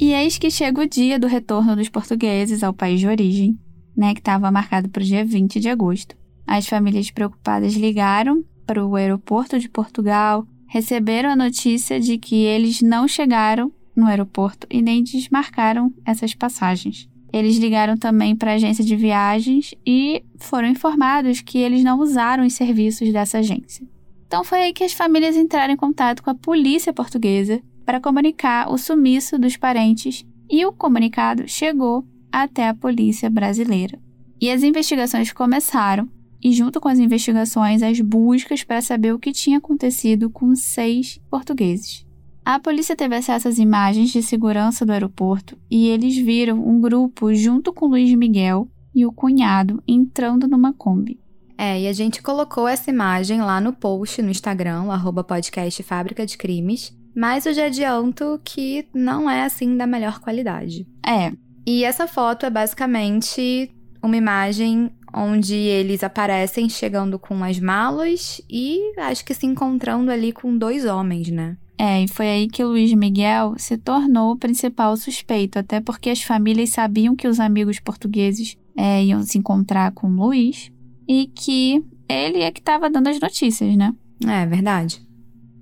E 0.00 0.12
eis 0.12 0.36
que 0.36 0.50
chega 0.50 0.82
o 0.82 0.88
dia 0.88 1.16
do 1.16 1.28
retorno 1.28 1.76
dos 1.76 1.88
portugueses 1.88 2.64
ao 2.64 2.74
país 2.74 2.98
de 2.98 3.06
origem, 3.06 3.56
né, 3.96 4.14
que 4.14 4.20
estava 4.20 4.50
marcado 4.50 4.88
para 4.88 5.02
o 5.02 5.06
dia 5.06 5.24
20 5.24 5.60
de 5.60 5.68
agosto. 5.68 6.18
As 6.48 6.66
famílias 6.66 7.10
preocupadas 7.10 7.74
ligaram 7.74 8.42
para 8.66 8.82
o 8.84 8.96
aeroporto 8.96 9.58
de 9.58 9.68
Portugal, 9.68 10.46
receberam 10.66 11.28
a 11.28 11.36
notícia 11.36 12.00
de 12.00 12.16
que 12.16 12.36
eles 12.36 12.80
não 12.80 13.06
chegaram 13.06 13.70
no 13.94 14.06
aeroporto 14.06 14.66
e 14.70 14.80
nem 14.80 15.04
desmarcaram 15.04 15.92
essas 16.06 16.34
passagens. 16.34 17.06
Eles 17.30 17.58
ligaram 17.58 17.98
também 17.98 18.34
para 18.34 18.52
a 18.52 18.54
agência 18.54 18.82
de 18.82 18.96
viagens 18.96 19.74
e 19.86 20.24
foram 20.38 20.68
informados 20.68 21.42
que 21.42 21.58
eles 21.58 21.84
não 21.84 22.00
usaram 22.00 22.46
os 22.46 22.54
serviços 22.54 23.12
dessa 23.12 23.38
agência. 23.38 23.86
Então 24.26 24.42
foi 24.42 24.60
aí 24.60 24.72
que 24.72 24.84
as 24.84 24.94
famílias 24.94 25.36
entraram 25.36 25.74
em 25.74 25.76
contato 25.76 26.22
com 26.22 26.30
a 26.30 26.34
polícia 26.34 26.94
portuguesa 26.94 27.60
para 27.84 28.00
comunicar 28.00 28.72
o 28.72 28.78
sumiço 28.78 29.38
dos 29.38 29.58
parentes 29.58 30.24
e 30.48 30.64
o 30.64 30.72
comunicado 30.72 31.46
chegou 31.46 32.06
até 32.32 32.68
a 32.68 32.74
polícia 32.74 33.28
brasileira. 33.28 33.98
E 34.40 34.50
as 34.50 34.62
investigações 34.62 35.30
começaram, 35.30 36.08
e 36.42 36.52
junto 36.52 36.80
com 36.80 36.88
as 36.88 36.98
investigações, 36.98 37.82
as 37.82 38.00
buscas 38.00 38.62
para 38.62 38.80
saber 38.80 39.12
o 39.12 39.18
que 39.18 39.32
tinha 39.32 39.58
acontecido 39.58 40.30
com 40.30 40.54
seis 40.54 41.20
portugueses. 41.30 42.06
A 42.44 42.58
polícia 42.58 42.96
teve 42.96 43.14
acesso 43.14 43.48
às 43.48 43.58
imagens 43.58 44.10
de 44.10 44.22
segurança 44.22 44.86
do 44.86 44.92
aeroporto 44.92 45.58
e 45.70 45.88
eles 45.88 46.16
viram 46.16 46.66
um 46.66 46.80
grupo 46.80 47.34
junto 47.34 47.72
com 47.72 47.86
Luiz 47.86 48.12
Miguel 48.14 48.66
e 48.94 49.04
o 49.04 49.12
cunhado 49.12 49.82
entrando 49.86 50.48
numa 50.48 50.72
Kombi. 50.72 51.20
É, 51.58 51.80
e 51.80 51.86
a 51.86 51.92
gente 51.92 52.22
colocou 52.22 52.66
essa 52.66 52.88
imagem 52.88 53.42
lá 53.42 53.60
no 53.60 53.72
post 53.72 54.22
no 54.22 54.30
Instagram, 54.30 54.90
arroba 54.90 55.24
podcast 55.24 55.82
Fábrica 55.82 56.24
de 56.24 56.38
Crimes, 56.38 56.96
mas 57.14 57.44
eu 57.46 57.52
já 57.52 57.66
adianto 57.66 58.40
que 58.44 58.86
não 58.94 59.28
é 59.28 59.42
assim 59.42 59.76
da 59.76 59.86
melhor 59.86 60.20
qualidade. 60.20 60.86
É. 61.04 61.32
E 61.66 61.84
essa 61.84 62.06
foto 62.06 62.46
é 62.46 62.50
basicamente 62.50 63.70
uma 64.02 64.16
imagem 64.16 64.90
onde 65.12 65.54
eles 65.54 66.02
aparecem 66.02 66.68
chegando 66.68 67.18
com 67.18 67.42
as 67.42 67.58
malas 67.58 68.40
e 68.48 68.92
acho 68.98 69.24
que 69.24 69.34
se 69.34 69.46
encontrando 69.46 70.10
ali 70.10 70.32
com 70.32 70.56
dois 70.56 70.84
homens, 70.84 71.30
né? 71.30 71.56
É, 71.78 72.02
e 72.02 72.08
foi 72.08 72.28
aí 72.28 72.48
que 72.48 72.64
Luiz 72.64 72.92
Miguel 72.92 73.54
se 73.56 73.78
tornou 73.78 74.32
o 74.32 74.36
principal 74.36 74.96
suspeito, 74.96 75.60
até 75.60 75.80
porque 75.80 76.10
as 76.10 76.20
famílias 76.20 76.70
sabiam 76.70 77.14
que 77.14 77.28
os 77.28 77.38
amigos 77.38 77.78
portugueses 77.78 78.56
é, 78.76 79.04
iam 79.04 79.22
se 79.22 79.38
encontrar 79.38 79.92
com 79.92 80.08
o 80.08 80.26
Luiz 80.26 80.72
e 81.06 81.26
que 81.28 81.84
ele 82.08 82.40
é 82.40 82.50
que 82.50 82.58
estava 82.58 82.90
dando 82.90 83.08
as 83.08 83.20
notícias, 83.20 83.76
né? 83.76 83.94
É 84.26 84.44
verdade. 84.44 85.00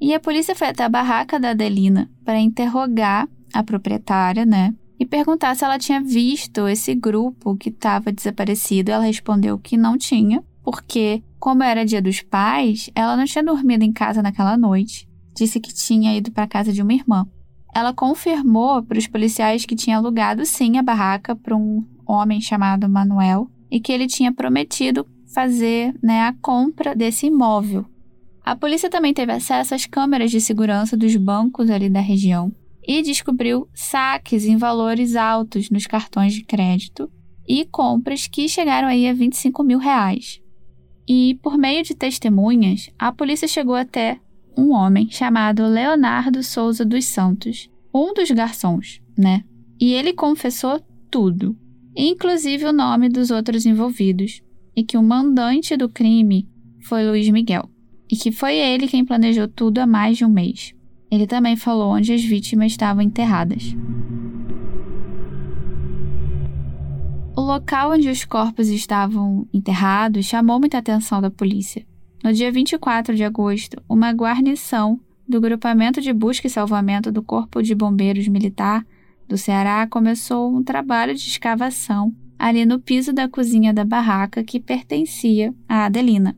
E 0.00 0.14
a 0.14 0.20
polícia 0.20 0.54
foi 0.54 0.68
até 0.68 0.84
a 0.84 0.88
barraca 0.88 1.38
da 1.38 1.50
Adelina 1.50 2.10
para 2.24 2.40
interrogar 2.40 3.28
a 3.52 3.62
proprietária, 3.62 4.46
né? 4.46 4.74
E 4.98 5.04
perguntar 5.04 5.54
se 5.54 5.64
ela 5.64 5.78
tinha 5.78 6.00
visto 6.00 6.66
esse 6.66 6.94
grupo 6.94 7.56
que 7.56 7.68
estava 7.68 8.10
desaparecido. 8.10 8.90
Ela 8.90 9.04
respondeu 9.04 9.58
que 9.58 9.76
não 9.76 9.98
tinha, 9.98 10.42
porque, 10.62 11.22
como 11.38 11.62
era 11.62 11.84
dia 11.84 12.00
dos 12.00 12.22
pais, 12.22 12.90
ela 12.94 13.16
não 13.16 13.24
tinha 13.24 13.44
dormido 13.44 13.84
em 13.84 13.92
casa 13.92 14.22
naquela 14.22 14.56
noite 14.56 15.06
disse 15.36 15.60
que 15.60 15.72
tinha 15.72 16.16
ido 16.16 16.32
para 16.32 16.48
casa 16.48 16.72
de 16.72 16.82
uma 16.82 16.94
irmã. 16.94 17.26
Ela 17.74 17.92
confirmou 17.92 18.82
para 18.82 18.98
os 18.98 19.06
policiais 19.06 19.66
que 19.66 19.76
tinha 19.76 19.98
alugado 19.98 20.46
sim 20.46 20.78
a 20.78 20.82
barraca 20.82 21.36
para 21.36 21.54
um 21.54 21.84
homem 22.06 22.40
chamado 22.40 22.88
Manuel 22.88 23.50
e 23.70 23.78
que 23.78 23.92
ele 23.92 24.06
tinha 24.06 24.32
prometido 24.32 25.06
fazer 25.34 25.94
né, 26.02 26.22
a 26.22 26.32
compra 26.40 26.94
desse 26.94 27.26
imóvel. 27.26 27.84
A 28.42 28.56
polícia 28.56 28.88
também 28.88 29.12
teve 29.12 29.32
acesso 29.32 29.74
às 29.74 29.84
câmeras 29.84 30.30
de 30.30 30.40
segurança 30.40 30.96
dos 30.96 31.14
bancos 31.16 31.68
ali 31.68 31.90
da 31.90 32.00
região 32.00 32.50
e 32.86 33.02
descobriu 33.02 33.68
saques 33.74 34.44
em 34.44 34.56
valores 34.56 35.16
altos 35.16 35.68
nos 35.70 35.86
cartões 35.86 36.32
de 36.32 36.44
crédito 36.44 37.10
e 37.48 37.64
compras 37.64 38.26
que 38.26 38.48
chegaram 38.48 38.86
aí 38.86 39.08
a 39.08 39.12
25 39.12 39.62
mil 39.64 39.78
reais. 39.78 40.40
E 41.08 41.38
por 41.42 41.58
meio 41.58 41.82
de 41.82 41.94
testemunhas, 41.94 42.90
a 42.98 43.12
polícia 43.12 43.48
chegou 43.48 43.74
até 43.74 44.20
um 44.56 44.72
homem 44.72 45.10
chamado 45.10 45.66
Leonardo 45.66 46.42
Souza 46.42 46.84
dos 46.84 47.04
Santos, 47.04 47.68
um 47.94 48.14
dos 48.14 48.30
garçons, 48.30 49.00
né? 49.16 49.44
E 49.80 49.92
ele 49.92 50.12
confessou 50.12 50.80
tudo, 51.10 51.56
inclusive 51.94 52.64
o 52.64 52.72
nome 52.72 53.08
dos 53.08 53.30
outros 53.30 53.66
envolvidos, 53.66 54.42
e 54.74 54.82
que 54.82 54.96
o 54.96 55.02
mandante 55.02 55.76
do 55.76 55.88
crime 55.88 56.48
foi 56.82 57.06
Luiz 57.06 57.28
Miguel, 57.28 57.68
e 58.10 58.16
que 58.16 58.32
foi 58.32 58.56
ele 58.56 58.88
quem 58.88 59.04
planejou 59.04 59.48
tudo 59.48 59.78
há 59.78 59.86
mais 59.86 60.16
de 60.16 60.24
um 60.24 60.28
mês. 60.28 60.75
Ele 61.10 61.26
também 61.26 61.56
falou 61.56 61.92
onde 61.92 62.12
as 62.12 62.22
vítimas 62.22 62.72
estavam 62.72 63.02
enterradas. 63.02 63.76
O 67.36 67.40
local 67.40 67.92
onde 67.92 68.08
os 68.08 68.24
corpos 68.24 68.68
estavam 68.68 69.46
enterrados 69.52 70.24
chamou 70.24 70.58
muita 70.58 70.78
atenção 70.78 71.20
da 71.20 71.30
polícia, 71.30 71.86
no 72.26 72.32
dia 72.32 72.50
24 72.50 73.14
de 73.14 73.22
agosto, 73.22 73.80
uma 73.88 74.10
guarnição 74.10 74.98
do 75.28 75.40
Grupamento 75.40 76.00
de 76.00 76.12
Busca 76.12 76.48
e 76.48 76.50
Salvamento 76.50 77.12
do 77.12 77.22
Corpo 77.22 77.62
de 77.62 77.72
Bombeiros 77.72 78.26
Militar 78.26 78.84
do 79.28 79.38
Ceará 79.38 79.86
começou 79.86 80.52
um 80.52 80.60
trabalho 80.60 81.14
de 81.14 81.20
escavação 81.20 82.12
ali 82.38 82.66
no 82.66 82.80
piso 82.80 83.12
da 83.12 83.28
cozinha 83.28 83.72
da 83.72 83.84
barraca 83.84 84.42
que 84.42 84.58
pertencia 84.58 85.54
a 85.68 85.84
Adelina. 85.84 86.36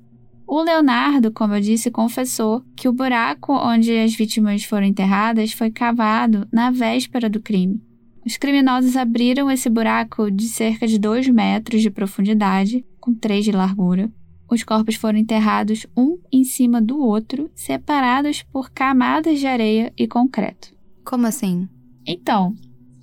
O 0.48 0.62
Leonardo, 0.62 1.30
como 1.30 1.54
eu 1.54 1.60
disse, 1.60 1.90
confessou 1.90 2.64
que 2.74 2.88
o 2.88 2.92
buraco 2.92 3.52
onde 3.52 3.96
as 3.98 4.14
vítimas 4.14 4.64
foram 4.64 4.86
enterradas 4.86 5.52
foi 5.52 5.70
cavado 5.70 6.48
na 6.50 6.70
véspera 6.70 7.28
do 7.28 7.38
crime. 7.38 7.82
Os 8.24 8.38
criminosos 8.38 8.96
abriram 8.96 9.50
esse 9.50 9.68
buraco 9.68 10.30
de 10.30 10.48
cerca 10.48 10.86
de 10.86 10.98
2 10.98 11.28
metros 11.28 11.82
de 11.82 11.90
profundidade, 11.90 12.84
com 12.98 13.14
3 13.14 13.44
de 13.44 13.52
largura, 13.52 14.10
os 14.50 14.62
corpos 14.62 14.94
foram 14.94 15.18
enterrados 15.18 15.86
um 15.94 16.18
em 16.32 16.42
cima 16.42 16.80
do 16.80 16.98
outro, 16.98 17.50
separados 17.54 18.42
por 18.42 18.70
camadas 18.70 19.38
de 19.38 19.46
areia 19.46 19.92
e 19.96 20.08
concreto. 20.08 20.74
Como 21.04 21.26
assim? 21.26 21.68
Então, 22.06 22.54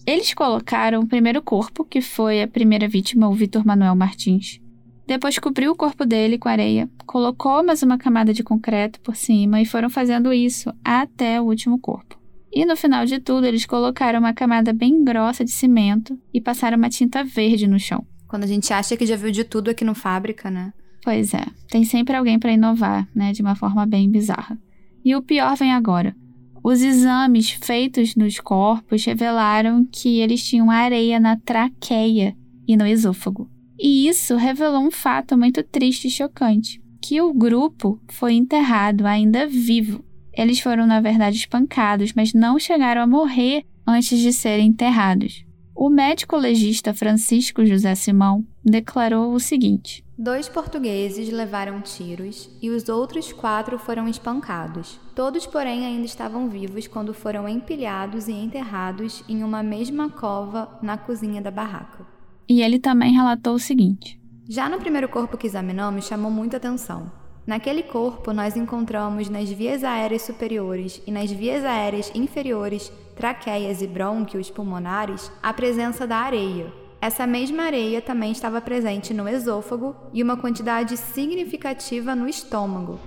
eles 0.07 0.33
colocaram 0.33 1.01
o 1.01 1.07
primeiro 1.07 1.43
corpo, 1.43 1.85
que 1.85 2.01
foi 2.01 2.41
a 2.41 2.47
primeira 2.47 2.87
vítima, 2.87 3.29
o 3.29 3.33
Vitor 3.33 3.63
Manuel 3.63 3.95
Martins. 3.95 4.59
Depois 5.07 5.37
cobriu 5.37 5.71
o 5.71 5.75
corpo 5.75 6.03
dele 6.03 6.37
com 6.37 6.49
areia, 6.49 6.89
colocou 7.05 7.63
mais 7.63 7.83
uma 7.83 7.97
camada 7.97 8.33
de 8.33 8.43
concreto 8.43 8.99
por 9.01 9.15
cima 9.15 9.61
e 9.61 9.65
foram 9.65 9.89
fazendo 9.89 10.33
isso 10.33 10.73
até 10.83 11.39
o 11.39 11.45
último 11.45 11.77
corpo. 11.77 12.19
E 12.51 12.65
no 12.65 12.75
final 12.75 13.05
de 13.05 13.19
tudo, 13.19 13.45
eles 13.45 13.65
colocaram 13.65 14.19
uma 14.19 14.33
camada 14.33 14.73
bem 14.73 15.03
grossa 15.03 15.43
de 15.43 15.51
cimento 15.51 16.17
e 16.33 16.41
passaram 16.41 16.77
uma 16.77 16.89
tinta 16.89 17.23
verde 17.23 17.67
no 17.67 17.79
chão. 17.79 18.05
Quando 18.27 18.45
a 18.45 18.47
gente 18.47 18.73
acha 18.73 18.97
que 18.97 19.05
já 19.05 19.15
viu 19.15 19.29
de 19.29 19.43
tudo 19.43 19.69
aqui 19.69 19.85
no 19.85 19.93
fábrica, 19.93 20.49
né? 20.49 20.73
Pois 21.03 21.33
é, 21.33 21.45
tem 21.69 21.83
sempre 21.83 22.15
alguém 22.15 22.39
para 22.39 22.51
inovar, 22.51 23.07
né, 23.13 23.31
de 23.31 23.41
uma 23.41 23.55
forma 23.55 23.85
bem 23.85 24.09
bizarra. 24.09 24.57
E 25.03 25.15
o 25.15 25.21
pior 25.21 25.55
vem 25.55 25.71
agora. 25.71 26.15
Os 26.63 26.81
exames 26.81 27.51
feitos 27.51 28.15
nos 28.15 28.39
corpos 28.39 29.05
revelaram 29.05 29.85
que 29.85 30.19
eles 30.19 30.43
tinham 30.43 30.71
areia 30.71 31.19
na 31.19 31.37
traqueia 31.37 32.35
e 32.67 32.75
no 32.75 32.87
esôfago. 32.87 33.47
E 33.77 34.07
isso 34.07 34.35
revelou 34.35 34.81
um 34.81 34.91
fato 34.91 35.37
muito 35.37 35.63
triste 35.63 36.07
e 36.07 36.11
chocante: 36.11 36.81
que 37.01 37.21
o 37.21 37.33
grupo 37.33 38.01
foi 38.09 38.33
enterrado 38.33 39.05
ainda 39.05 39.47
vivo. 39.47 40.03
Eles 40.33 40.59
foram, 40.59 40.85
na 40.85 40.99
verdade, 40.99 41.37
espancados, 41.37 42.13
mas 42.13 42.33
não 42.33 42.59
chegaram 42.59 43.01
a 43.01 43.07
morrer 43.07 43.63
antes 43.87 44.19
de 44.19 44.33
serem 44.33 44.67
enterrados. 44.67 45.45
O 45.75 45.89
médico 45.89 46.37
legista 46.37 46.93
Francisco 46.93 47.65
José 47.65 47.93
Simão 47.95 48.45
declarou 48.63 49.33
o 49.33 49.39
seguinte: 49.39 50.03
Dois 50.17 50.47
portugueses 50.47 51.29
levaram 51.29 51.81
tiros 51.81 52.49
e 52.61 52.69
os 52.69 52.87
outros 52.87 53.33
quatro 53.33 53.77
foram 53.77 54.07
espancados. 54.07 54.97
Todos, 55.13 55.45
porém, 55.45 55.85
ainda 55.85 56.05
estavam 56.05 56.47
vivos 56.47 56.87
quando 56.87 57.13
foram 57.13 57.47
empilhados 57.47 58.29
e 58.29 58.31
enterrados 58.31 59.23
em 59.27 59.43
uma 59.43 59.61
mesma 59.61 60.09
cova 60.09 60.79
na 60.81 60.97
cozinha 60.97 61.41
da 61.41 61.51
barraca. 61.51 62.14
E 62.47 62.61
ele 62.61 62.79
também 62.79 63.13
relatou 63.13 63.55
o 63.55 63.59
seguinte: 63.59 64.19
Já 64.47 64.69
no 64.69 64.79
primeiro 64.79 65.09
corpo 65.09 65.37
que 65.37 65.47
examinamos, 65.47 66.07
chamou 66.07 66.31
muita 66.31 66.57
atenção. 66.57 67.11
Naquele 67.45 67.83
corpo, 67.83 68.33
nós 68.33 68.55
encontramos 68.57 69.29
nas 69.29 69.49
vias 69.51 69.83
aéreas 69.83 70.23
superiores 70.23 71.01
e 71.05 71.11
nas 71.11 71.31
vias 71.31 71.63
aéreas 71.63 72.11
inferiores, 72.15 72.91
traqueias 73.15 73.83
e 73.83 73.87
brônquios 73.87 74.49
pulmonares, 74.49 75.31
a 75.43 75.53
presença 75.53 76.07
da 76.07 76.17
areia. 76.17 76.73
Essa 76.99 77.27
mesma 77.27 77.63
areia 77.63 78.01
também 78.01 78.31
estava 78.31 78.59
presente 78.59 79.13
no 79.13 79.29
esôfago 79.29 79.95
e 80.11 80.23
uma 80.23 80.35
quantidade 80.35 80.97
significativa 80.97 82.15
no 82.15 82.27
estômago. 82.27 82.99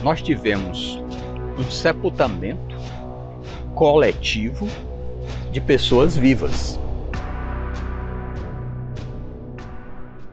Nós 0.00 0.22
tivemos 0.22 1.00
um 1.58 1.68
sepultamento 1.68 2.76
coletivo 3.74 4.68
de 5.50 5.60
pessoas 5.60 6.16
vivas. 6.16 6.78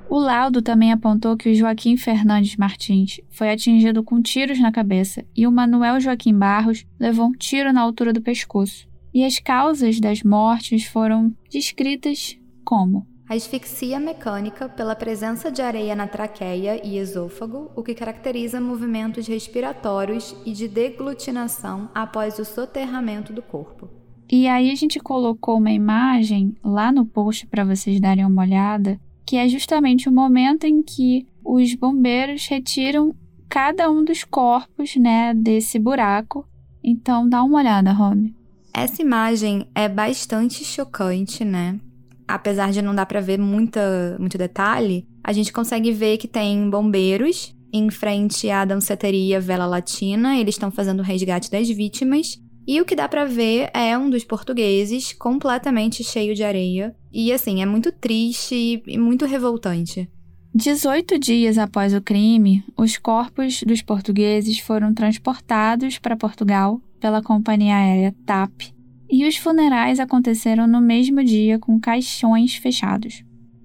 O 0.10 0.18
laudo 0.18 0.60
também 0.60 0.92
apontou 0.92 1.38
que 1.38 1.52
o 1.52 1.56
Joaquim 1.56 1.96
Fernandes 1.96 2.56
Martins 2.58 3.22
foi 3.30 3.52
atingido 3.52 4.04
com 4.04 4.20
tiros 4.20 4.60
na 4.60 4.72
cabeça 4.72 5.24
e 5.38 5.46
o 5.46 5.52
Manuel 5.52 6.00
Joaquim 6.00 6.34
Barros 6.34 6.84
levou 7.00 7.28
um 7.28 7.32
tiro 7.32 7.72
na 7.72 7.82
altura 7.82 8.12
do 8.12 8.20
pescoço. 8.20 8.88
E 9.14 9.24
as 9.24 9.38
causas 9.38 10.00
das 10.00 10.24
mortes 10.24 10.86
foram 10.86 11.32
descritas 11.52 12.36
como 12.66 13.06
asfixia 13.30 14.00
mecânica 14.00 14.68
pela 14.68 14.96
presença 14.96 15.52
de 15.52 15.62
areia 15.62 15.96
na 15.96 16.08
traqueia 16.08 16.84
e 16.84 16.98
esôfago, 16.98 17.72
o 17.76 17.84
que 17.84 17.94
caracteriza 17.94 18.60
movimentos 18.60 19.28
respiratórios 19.28 20.36
e 20.44 20.52
de 20.52 20.68
deglutinação 20.68 21.88
após 21.94 22.40
o 22.40 22.46
soterramento 22.46 23.32
do 23.32 23.44
corpo. 23.44 23.88
E 24.32 24.48
aí 24.48 24.72
a 24.72 24.76
gente 24.76 25.00
colocou 25.00 25.58
uma 25.58 25.72
imagem 25.72 26.56
lá 26.64 26.92
no 26.92 27.06
post 27.06 27.46
para 27.46 27.64
vocês 27.64 28.00
darem 28.00 28.26
uma 28.26 28.42
olhada, 28.42 29.00
que 29.30 29.38
é 29.38 29.48
justamente 29.48 30.10
o 30.10 30.12
momento 30.12 30.64
em 30.64 30.82
que 30.82 31.28
os 31.46 31.76
bombeiros 31.76 32.48
retiram 32.48 33.14
cada 33.48 33.88
um 33.92 34.04
dos 34.04 34.24
corpos, 34.24 34.96
né, 34.96 35.36
desse 35.36 35.78
buraco. 35.78 36.48
Então 36.84 37.30
dá 37.30 37.44
uma 37.44 37.60
olhada, 37.60 37.92
Romy. 37.92 38.36
Essa 38.74 39.04
imagem 39.04 39.68
é 39.76 39.88
bastante 39.88 40.66
chocante, 40.66 41.46
né? 41.46 41.80
apesar 42.28 42.72
de 42.72 42.82
não 42.82 42.94
dar 42.94 43.08
para 43.08 43.20
ver 43.20 43.40
muita, 43.40 44.16
muito 44.20 44.38
detalhe, 44.38 45.08
a 45.24 45.34
gente 45.34 45.52
consegue 45.52 45.92
ver 45.92 46.18
que 46.18 46.28
tem 46.28 46.70
bombeiros 46.70 47.56
em 47.74 47.90
frente 47.90 48.50
à 48.52 48.64
danceteria 48.66 49.40
Vela 49.42 49.66
Latina, 49.66 50.38
eles 50.38 50.54
estão 50.54 50.70
fazendo 50.70 51.00
o 51.00 51.04
resgate 51.04 51.50
das 51.50 51.68
vítimas. 51.68 52.40
E 52.68 52.80
o 52.80 52.86
que 52.86 52.96
dá 52.96 53.08
para 53.08 53.26
ver 53.26 53.70
é 53.74 53.98
um 53.98 54.10
dos 54.10 54.24
portugueses 54.24 55.14
completamente 55.14 56.04
cheio 56.04 56.36
de 56.36 56.44
areia. 56.44 56.96
E 57.12 57.32
assim, 57.32 57.62
é 57.62 57.66
muito 57.66 57.92
triste 57.92 58.84
e 58.86 58.98
muito 58.98 59.26
revoltante. 59.26 60.10
18 60.54 61.20
dias 61.20 61.58
após 61.58 61.94
o 61.94 62.02
crime, 62.02 62.64
os 62.76 62.98
corpos 62.98 63.62
dos 63.64 63.82
portugueses 63.82 64.60
foram 64.60 64.94
transportados 64.94 66.00
para 66.00 66.18
Portugal 66.18 66.82
pela 67.00 67.22
companhia 67.22 67.76
aérea 67.76 68.16
TAP 68.26 68.74
e 69.10 69.28
os 69.28 69.38
funerais 69.38 70.00
aconteceram 70.00 70.68
no 70.68 70.82
mesmo 70.82 71.24
dia 71.24 71.58
com 71.58 71.80
caixões 71.80 72.56
fechados. 72.56 73.24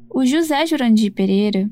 O 0.08 0.24
José 0.24 0.64
Jurandir 0.66 1.12
Pereira 1.12 1.70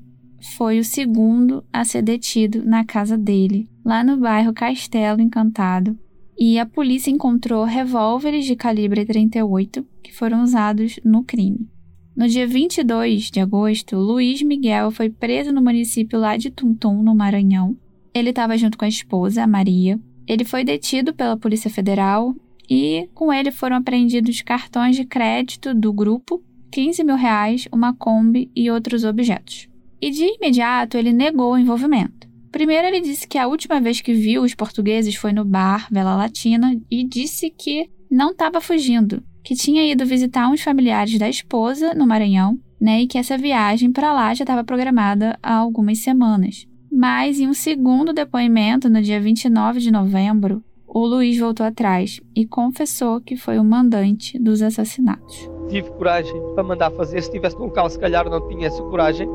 foi 0.57 0.79
o 0.79 0.85
segundo 0.85 1.65
a 1.73 1.85
ser 1.85 2.03
detido 2.03 2.65
na 2.65 2.85
casa 2.85 3.17
dele, 3.17 3.71
lá 3.85 4.03
no 4.03 4.17
bairro 4.17 4.53
Castelo 4.53 5.21
Encantado, 5.21 5.97
e 6.39 6.59
a 6.59 6.67
polícia 6.67 7.11
encontrou 7.11 7.65
revólveres 7.65 8.45
de 8.45 8.57
calibre 8.57 9.05
38 9.05 9.87
que 10.03 10.13
foram 10.13 10.43
usados 10.43 10.99
no 11.05 11.23
crime. 11.23 11.69
No 12.15 12.29
dia 12.29 12.47
22 12.47 13.31
de 13.31 13.41
agosto, 13.41 13.97
Luiz 13.97 14.43
Miguel 14.43 14.91
foi 14.91 15.09
preso 15.09 15.51
no 15.51 15.63
município 15.63 16.19
lá 16.19 16.37
de 16.37 16.51
Tuntum, 16.51 17.03
no 17.03 17.15
Maranhão. 17.15 17.77
Ele 18.13 18.31
estava 18.31 18.59
junto 18.59 18.77
com 18.77 18.85
a 18.85 18.89
esposa, 18.89 19.43
a 19.43 19.47
Maria. 19.47 19.99
Ele 20.27 20.45
foi 20.45 20.63
detido 20.63 21.15
pela 21.15 21.39
Polícia 21.39 21.71
Federal 21.71 22.35
e 22.69 23.09
com 23.15 23.33
ele 23.33 23.51
foram 23.51 23.77
apreendidos 23.77 24.43
cartões 24.43 24.97
de 24.97 25.05
crédito 25.05 25.75
do 25.75 25.93
grupo, 25.93 26.43
15 26.71 27.03
mil 27.03 27.17
reais, 27.17 27.67
uma 27.73 27.95
Kombi 27.95 28.51
e 28.55 28.71
outros 28.71 29.05
objetos. 29.05 29.69
E 30.01 30.11
de 30.11 30.25
imediato 30.25 30.97
ele 30.97 31.13
negou 31.13 31.53
o 31.53 31.59
envolvimento. 31.59 32.29
Primeiro 32.53 32.87
ele 32.87 33.01
disse 33.01 33.27
que 33.27 33.39
a 33.39 33.47
última 33.49 33.81
vez 33.81 34.03
que 34.03 34.13
viu 34.13 34.43
os 34.43 34.55
portugueses 34.55 35.15
foi 35.15 35.33
no 35.33 35.43
bar 35.43 35.89
Vela 35.91 36.15
Latina 36.15 36.79
e 36.91 37.03
disse 37.03 37.49
que 37.49 37.89
não 38.11 38.33
estava 38.33 38.61
fugindo, 38.61 39.23
que 39.43 39.55
tinha 39.55 39.91
ido 39.91 40.05
visitar 40.05 40.51
uns 40.51 40.61
familiares 40.61 41.19
da 41.19 41.31
esposa 41.31 41.95
no 41.95 42.07
Maranhão, 42.07 42.61
né, 42.79 43.01
e 43.01 43.07
que 43.07 43.17
essa 43.17 43.39
viagem 43.39 43.91
para 43.91 44.13
lá 44.13 44.35
já 44.35 44.45
estava 44.45 44.63
programada 44.63 45.39
há 45.43 45.55
algumas 45.55 45.99
semanas. 46.01 46.67
Mas 46.93 47.41
em 47.41 47.49
um 47.49 47.55
segundo 47.55 48.13
depoimento, 48.13 48.91
no 48.91 49.01
dia 49.01 49.19
29 49.19 49.81
de 49.81 49.91
novembro, 49.91 50.63
o 50.87 51.07
Luiz 51.07 51.39
voltou 51.39 51.65
atrás 51.65 52.21
e 52.37 52.45
confessou 52.45 53.19
que 53.19 53.35
foi 53.35 53.59
o 53.59 53.65
mandante 53.65 54.39
dos 54.39 54.61
assassinatos. 54.61 55.51
Tive 55.71 55.91
coragem 55.93 56.35
para 56.55 56.63
mandar 56.63 56.91
fazer. 56.91 57.23
Se 57.23 57.29
estivesse 57.29 57.57
no 57.57 57.65
local, 57.65 57.89
se 57.89 57.99
calhar 57.99 58.29
não 58.29 58.47
tinha 58.47 58.67
essa 58.67 58.83
coragem. 58.83 59.27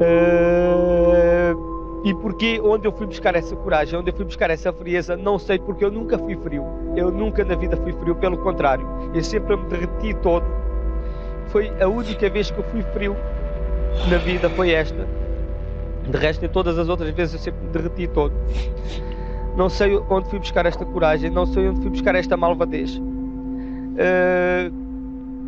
Uh... 0.00 1.05
E 2.06 2.14
porquê? 2.14 2.60
Onde 2.62 2.86
eu 2.86 2.92
fui 2.92 3.04
buscar 3.04 3.34
essa 3.34 3.56
coragem? 3.56 3.98
Onde 3.98 4.12
eu 4.12 4.14
fui 4.14 4.24
buscar 4.24 4.48
essa 4.48 4.72
frieza? 4.72 5.16
Não 5.16 5.40
sei, 5.40 5.58
porque 5.58 5.84
eu 5.84 5.90
nunca 5.90 6.16
fui 6.16 6.36
frio. 6.36 6.64
Eu 6.94 7.10
nunca 7.10 7.44
na 7.44 7.56
vida 7.56 7.76
fui 7.76 7.92
frio, 7.94 8.14
pelo 8.14 8.38
contrário. 8.38 8.86
Eu 9.12 9.24
sempre 9.24 9.56
me 9.56 9.64
derreti 9.64 10.14
todo. 10.22 10.46
Foi 11.48 11.68
a 11.82 11.88
única 11.88 12.30
vez 12.30 12.48
que 12.48 12.60
eu 12.60 12.64
fui 12.70 12.80
frio 12.92 13.16
na 14.08 14.18
vida, 14.18 14.48
foi 14.50 14.70
esta. 14.70 15.04
De 16.08 16.16
resto, 16.16 16.44
em 16.44 16.48
todas 16.48 16.78
as 16.78 16.88
outras 16.88 17.10
vezes 17.10 17.34
eu 17.34 17.40
sempre 17.40 17.66
me 17.66 17.70
derreti 17.70 18.06
todo. 18.06 18.32
Não 19.56 19.68
sei 19.68 19.96
onde 20.08 20.30
fui 20.30 20.38
buscar 20.38 20.64
esta 20.64 20.84
coragem, 20.84 21.28
não 21.28 21.44
sei 21.44 21.68
onde 21.68 21.80
fui 21.80 21.90
buscar 21.90 22.14
esta 22.14 22.36
malvadez. 22.36 22.98
Uh, 22.98 24.70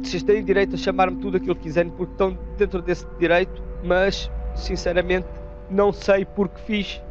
vocês 0.03 0.25
têm 0.25 0.43
direito 0.43 0.75
a 0.75 0.79
chamar-me 0.79 1.19
tudo 1.19 1.37
aquilo 1.37 1.55
que 1.55 1.63
quiserem 1.63 1.93
porque 1.93 2.15
estão 2.15 2.37
dentro 2.57 2.83
desse 2.83 3.07
direito, 3.21 3.63
mas 3.85 4.29
sinceramente 4.57 5.38
não 5.71 5.93
sei 5.93 6.25
porque 6.25 6.59
fiz. 6.61 7.03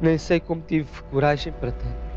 Nem 0.00 0.16
sei 0.16 0.40
como 0.40 0.62
tive 0.66 0.88
coragem 1.10 1.52
para 1.52 1.72
tanto. 1.72 2.10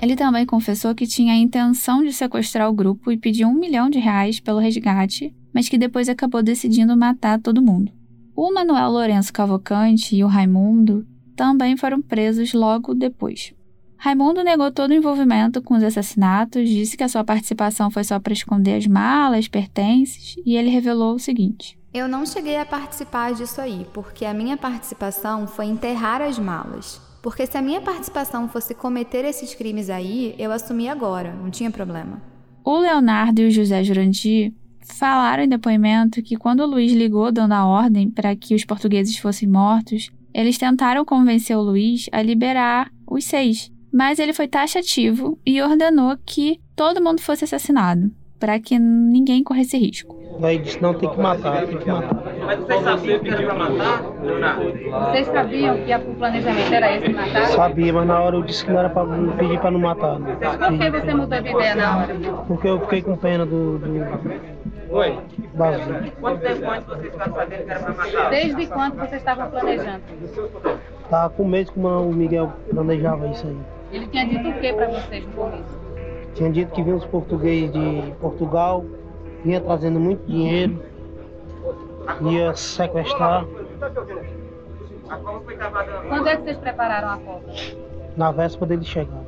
Ele 0.00 0.14
também 0.14 0.46
confessou 0.46 0.94
que 0.94 1.06
tinha 1.06 1.32
a 1.32 1.36
intenção 1.36 2.04
de 2.04 2.12
sequestrar 2.12 2.68
o 2.68 2.72
grupo 2.72 3.10
e 3.10 3.16
pediu 3.16 3.48
um 3.48 3.54
milhão 3.54 3.90
de 3.90 3.98
reais 3.98 4.38
pelo 4.38 4.60
resgate, 4.60 5.34
mas 5.52 5.68
que 5.68 5.76
depois 5.76 6.08
acabou 6.08 6.42
decidindo 6.42 6.96
matar 6.96 7.40
todo 7.40 7.62
mundo. 7.62 7.90
O 8.36 8.52
Manuel 8.52 8.90
Lourenço 8.90 9.32
Cavalcante 9.32 10.14
e 10.14 10.22
o 10.22 10.28
Raimundo 10.28 11.04
também 11.34 11.76
foram 11.76 12.00
presos 12.00 12.52
logo 12.52 12.94
depois. 12.94 13.52
Raimundo 13.96 14.44
negou 14.44 14.70
todo 14.70 14.92
o 14.92 14.94
envolvimento 14.94 15.60
com 15.60 15.74
os 15.74 15.82
assassinatos, 15.82 16.68
disse 16.68 16.96
que 16.96 17.02
a 17.02 17.08
sua 17.08 17.24
participação 17.24 17.90
foi 17.90 18.04
só 18.04 18.20
para 18.20 18.32
esconder 18.32 18.76
as 18.76 18.86
malas, 18.86 19.48
pertences, 19.48 20.36
e 20.46 20.56
ele 20.56 20.70
revelou 20.70 21.16
o 21.16 21.18
seguinte: 21.18 21.76
Eu 21.98 22.06
não 22.06 22.24
cheguei 22.24 22.56
a 22.56 22.64
participar 22.64 23.34
disso 23.34 23.60
aí, 23.60 23.84
porque 23.92 24.24
a 24.24 24.32
minha 24.32 24.56
participação 24.56 25.48
foi 25.48 25.66
enterrar 25.66 26.22
as 26.22 26.38
malas. 26.38 27.00
Porque 27.20 27.44
se 27.44 27.58
a 27.58 27.60
minha 27.60 27.80
participação 27.80 28.48
fosse 28.48 28.72
cometer 28.72 29.24
esses 29.24 29.52
crimes 29.52 29.90
aí, 29.90 30.32
eu 30.38 30.52
assumi 30.52 30.88
agora, 30.88 31.34
não 31.34 31.50
tinha 31.50 31.72
problema. 31.72 32.22
O 32.64 32.78
Leonardo 32.78 33.40
e 33.40 33.48
o 33.48 33.50
José 33.50 33.82
Jurandir 33.82 34.54
falaram 34.80 35.42
em 35.42 35.48
depoimento 35.48 36.22
que 36.22 36.36
quando 36.36 36.60
o 36.60 36.66
Luiz 36.66 36.92
ligou 36.92 37.32
dando 37.32 37.54
a 37.54 37.66
ordem 37.66 38.08
para 38.08 38.36
que 38.36 38.54
os 38.54 38.64
portugueses 38.64 39.18
fossem 39.18 39.48
mortos, 39.48 40.08
eles 40.32 40.56
tentaram 40.56 41.04
convencer 41.04 41.56
o 41.56 41.62
Luiz 41.62 42.08
a 42.12 42.22
liberar 42.22 42.92
os 43.10 43.24
seis, 43.24 43.72
mas 43.92 44.20
ele 44.20 44.32
foi 44.32 44.46
taxativo 44.46 45.36
e 45.44 45.60
ordenou 45.60 46.16
que 46.24 46.60
todo 46.76 47.02
mundo 47.02 47.20
fosse 47.20 47.42
assassinado, 47.42 48.08
para 48.38 48.58
que 48.60 48.78
ninguém 48.78 49.42
corresse 49.42 49.76
risco. 49.76 50.16
Aí 50.42 50.58
disse: 50.58 50.80
não, 50.80 50.94
tem 50.94 51.08
que 51.08 51.20
matar, 51.20 51.66
tem 51.66 51.78
que 51.78 51.88
matar. 51.90 52.22
Mas 52.46 52.58
vocês 52.60 52.82
sabiam 52.82 53.18
que 53.18 53.28
era 53.28 53.42
para 53.42 53.54
matar? 53.54 54.02
Vocês 55.10 55.26
sabiam 55.26 55.76
que 55.84 55.94
o 55.94 56.14
planejamento 56.14 56.72
era 56.72 56.96
esse 56.96 57.08
matar? 57.12 57.46
Sabia, 57.48 57.92
mas 57.92 58.06
na 58.06 58.20
hora 58.20 58.36
eu 58.36 58.42
disse 58.42 58.64
que 58.64 58.70
não 58.70 58.78
era 58.78 58.90
para 58.90 59.06
pedir 59.36 59.58
para 59.58 59.70
não 59.70 59.80
matar. 59.80 60.18
Por 60.18 60.78
que 60.78 60.90
você 60.90 61.14
mudou 61.14 61.42
de 61.42 61.50
ideia 61.50 61.74
na 61.74 61.98
hora? 61.98 62.14
Porque 62.46 62.68
eu 62.68 62.80
fiquei 62.80 63.02
com 63.02 63.16
pena 63.16 63.44
do. 63.44 63.78
do... 63.78 64.58
Oi? 64.90 65.18
Quanto 66.20 66.40
tempo 66.40 66.70
antes 66.70 66.86
vocês 66.86 67.12
estavam 67.12 67.34
sabendo 67.34 67.64
que 67.64 67.70
era 67.70 67.80
para 67.80 67.94
matar? 67.94 68.30
Desde 68.30 68.66
quando 68.68 68.94
vocês 68.94 69.20
estavam 69.20 69.50
planejando? 69.50 70.02
Estava 71.04 71.30
com 71.30 71.44
medo 71.44 71.72
como 71.72 71.88
o 71.88 72.12
Miguel 72.12 72.52
planejava 72.70 73.26
isso 73.28 73.46
aí. 73.46 73.56
Ele 73.90 74.06
tinha 74.06 74.26
dito 74.26 74.48
o 74.48 74.52
que 74.60 74.72
para 74.72 74.86
vocês 74.86 75.24
no 75.26 75.32
começo? 75.32 75.77
Tinha 76.38 76.52
dito 76.52 76.72
que 76.72 76.84
vinha 76.84 76.94
os 76.94 77.04
portugueses 77.04 77.72
de 77.72 78.12
Portugal, 78.20 78.84
vinha 79.44 79.60
trazendo 79.60 79.98
muito 79.98 80.24
dinheiro, 80.24 80.80
ia 82.30 82.54
sequestrar. 82.54 83.44
Quando 86.08 86.28
é 86.28 86.36
que 86.36 86.42
vocês 86.44 86.58
prepararam 86.58 87.08
a 87.08 87.16
cova? 87.18 87.44
Na 88.16 88.30
véspera 88.30 88.66
dele 88.66 88.84
chegar. 88.84 89.20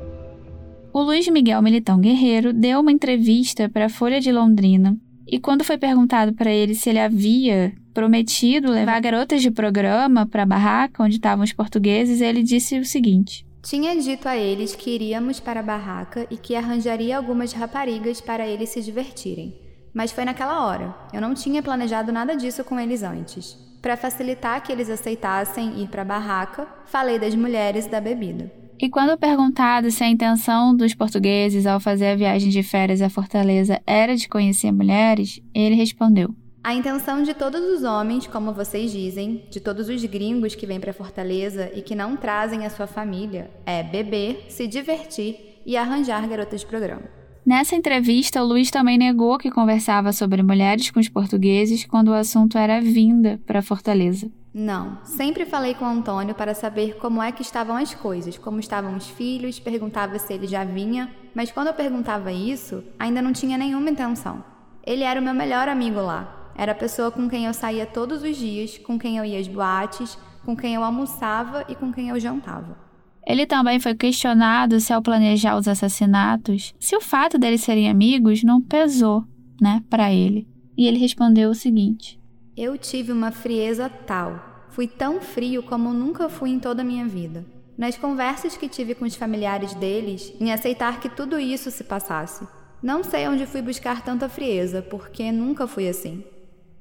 O 0.93 1.01
Luiz 1.01 1.27
Miguel 1.27 1.61
Militão 1.61 1.99
Guerreiro 1.99 2.53
deu 2.53 2.79
uma 2.79 2.93
entrevista 2.93 3.67
para 3.67 3.87
a 3.87 3.89
Folha 3.89 4.19
de 4.19 4.31
Londrina 4.31 4.97
E 5.27 5.39
quando 5.39 5.63
foi 5.63 5.77
perguntado 5.77 6.33
para 6.33 6.51
ele 6.51 6.75
se 6.75 6.89
ele 6.89 6.99
havia 6.99 7.73
prometido 7.93 8.71
levar 8.71 9.01
garotas 9.01 9.41
de 9.41 9.51
programa 9.51 10.25
para 10.25 10.43
a 10.43 10.45
barraca 10.45 11.03
onde 11.03 11.15
estavam 11.15 11.43
os 11.43 11.51
portugueses, 11.51 12.21
ele 12.21 12.41
disse 12.41 12.79
o 12.79 12.85
seguinte: 12.85 13.45
Tinha 13.61 13.95
dito 13.95 14.27
a 14.27 14.35
eles 14.35 14.75
que 14.75 14.89
iríamos 14.89 15.39
para 15.39 15.59
a 15.59 15.63
barraca 15.63 16.25
e 16.31 16.37
que 16.37 16.55
arranjaria 16.55 17.15
algumas 17.15 17.53
raparigas 17.53 18.19
para 18.19 18.45
eles 18.47 18.69
se 18.69 18.81
divertirem. 18.81 19.55
Mas 19.93 20.11
foi 20.11 20.25
naquela 20.25 20.65
hora. 20.65 20.95
Eu 21.13 21.21
não 21.21 21.35
tinha 21.35 21.61
planejado 21.61 22.11
nada 22.11 22.35
disso 22.35 22.63
com 22.63 22.79
eles 22.79 23.03
antes. 23.03 23.55
Para 23.79 23.95
facilitar 23.95 24.63
que 24.63 24.71
eles 24.71 24.89
aceitassem 24.89 25.79
ir 25.79 25.89
para 25.89 26.01
a 26.01 26.05
barraca, 26.05 26.67
falei 26.85 27.19
das 27.19 27.35
mulheres 27.35 27.85
e 27.85 27.89
da 27.89 28.01
bebida. 28.01 28.51
E 28.79 28.89
quando 28.89 29.17
perguntado 29.17 29.91
se 29.91 30.03
a 30.03 30.09
intenção 30.09 30.75
dos 30.75 30.95
portugueses 30.95 31.67
ao 31.67 31.79
fazer 31.79 32.07
a 32.07 32.15
viagem 32.15 32.49
de 32.49 32.63
férias 32.63 32.99
à 32.99 33.09
Fortaleza 33.09 33.79
era 33.85 34.15
de 34.15 34.27
conhecer 34.27 34.71
mulheres, 34.71 35.39
ele 35.53 35.75
respondeu: 35.75 36.33
A 36.63 36.75
intenção 36.75 37.23
de 37.23 37.33
todos 37.33 37.59
os 37.59 37.83
homens, 37.83 38.27
como 38.27 38.53
vocês 38.53 38.91
dizem, 38.91 39.43
de 39.49 39.59
todos 39.59 39.89
os 39.89 40.05
gringos 40.05 40.53
que 40.53 40.67
vêm 40.67 40.79
para 40.79 40.93
Fortaleza 40.93 41.71
e 41.73 41.81
que 41.81 41.95
não 41.95 42.15
trazem 42.15 42.67
a 42.67 42.69
sua 42.69 42.85
família, 42.85 43.49
é 43.65 43.81
beber, 43.81 44.45
se 44.47 44.67
divertir 44.67 45.59
e 45.65 45.75
arranjar 45.75 46.27
garotas 46.27 46.61
de 46.61 46.67
programa. 46.67 47.01
Nessa 47.43 47.75
entrevista, 47.75 48.43
o 48.43 48.45
Luiz 48.45 48.69
também 48.69 48.95
negou 48.95 49.39
que 49.39 49.49
conversava 49.49 50.13
sobre 50.13 50.43
mulheres 50.43 50.91
com 50.91 50.99
os 50.99 51.09
portugueses 51.09 51.83
quando 51.83 52.09
o 52.09 52.13
assunto 52.13 52.59
era 52.59 52.79
vinda 52.79 53.41
para 53.47 53.63
Fortaleza. 53.63 54.31
Não, 54.53 54.99
sempre 55.03 55.45
falei 55.45 55.73
com 55.73 55.85
o 55.85 55.87
Antônio 55.87 56.35
para 56.35 56.53
saber 56.53 56.97
como 56.97 57.23
é 57.23 57.31
que 57.31 57.41
estavam 57.41 57.75
as 57.75 57.95
coisas, 57.95 58.37
como 58.37 58.59
estavam 58.59 58.95
os 58.95 59.09
filhos, 59.09 59.59
perguntava 59.59 60.19
se 60.19 60.31
ele 60.31 60.45
já 60.45 60.63
vinha, 60.63 61.09
mas 61.33 61.51
quando 61.51 61.67
eu 61.67 61.73
perguntava 61.73 62.31
isso, 62.31 62.83
ainda 62.99 63.19
não 63.19 63.33
tinha 63.33 63.57
nenhuma 63.57 63.89
intenção. 63.89 64.43
Ele 64.85 65.03
era 65.03 65.19
o 65.19 65.23
meu 65.23 65.33
melhor 65.33 65.67
amigo 65.67 65.99
lá. 65.99 66.40
Era 66.55 66.71
a 66.71 66.75
pessoa 66.75 67.11
com 67.11 67.29
quem 67.29 67.45
eu 67.45 67.53
saía 67.53 67.85
todos 67.85 68.23
os 68.23 68.37
dias, 68.37 68.77
com 68.77 68.97
quem 68.97 69.17
eu 69.17 69.25
ia 69.25 69.39
às 69.39 69.47
boates, 69.47 70.17
com 70.45 70.55
quem 70.55 70.75
eu 70.75 70.83
almoçava 70.83 71.65
e 71.67 71.75
com 71.75 71.91
quem 71.91 72.09
eu 72.09 72.19
jantava. 72.19 72.77
Ele 73.25 73.45
também 73.45 73.79
foi 73.79 73.93
questionado 73.93 74.79
se, 74.79 74.91
ao 74.91 75.01
planejar 75.01 75.55
os 75.55 75.67
assassinatos, 75.67 76.73
se 76.79 76.95
o 76.95 77.01
fato 77.01 77.37
deles 77.37 77.61
serem 77.61 77.89
amigos 77.89 78.43
não 78.43 78.59
pesou, 78.61 79.23
né, 79.61 79.83
para 79.89 80.11
ele. 80.11 80.47
E 80.77 80.87
ele 80.87 80.97
respondeu 80.97 81.51
o 81.51 81.55
seguinte: 81.55 82.19
Eu 82.57 82.77
tive 82.77 83.11
uma 83.11 83.31
frieza 83.31 83.89
tal. 83.89 84.49
Fui 84.69 84.87
tão 84.87 85.21
frio 85.21 85.61
como 85.61 85.93
nunca 85.93 86.29
fui 86.29 86.49
em 86.49 86.59
toda 86.59 86.81
a 86.81 86.85
minha 86.85 87.05
vida. 87.05 87.45
Nas 87.77 87.97
conversas 87.97 88.55
que 88.55 88.69
tive 88.69 88.95
com 88.95 89.05
os 89.05 89.15
familiares 89.15 89.73
deles, 89.75 90.33
em 90.39 90.51
aceitar 90.51 90.99
que 90.99 91.09
tudo 91.09 91.39
isso 91.39 91.69
se 91.69 91.83
passasse. 91.83 92.47
Não 92.81 93.03
sei 93.03 93.27
onde 93.27 93.45
fui 93.45 93.61
buscar 93.61 94.03
tanta 94.03 94.27
frieza, 94.29 94.81
porque 94.81 95.31
nunca 95.31 95.67
fui 95.67 95.87
assim. 95.87 96.23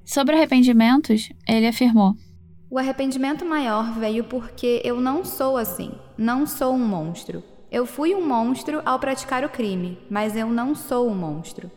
Sobre 0.05 0.35
arrependimentos, 0.35 1.31
ele 1.47 1.67
afirmou: 1.67 2.15
o 2.71 2.79
arrependimento 2.79 3.45
maior 3.45 3.99
veio 3.99 4.23
porque 4.23 4.81
eu 4.85 5.01
não 5.01 5.25
sou 5.25 5.57
assim, 5.57 5.91
não 6.17 6.47
sou 6.47 6.73
um 6.73 6.87
monstro. 6.87 7.43
Eu 7.69 7.85
fui 7.85 8.15
um 8.15 8.25
monstro 8.25 8.81
ao 8.85 8.97
praticar 9.01 9.45
o 9.45 9.49
crime, 9.49 9.99
mas 10.09 10.37
eu 10.37 10.49
não 10.49 10.73
sou 10.73 11.11
um 11.11 11.15
monstro. 11.15 11.69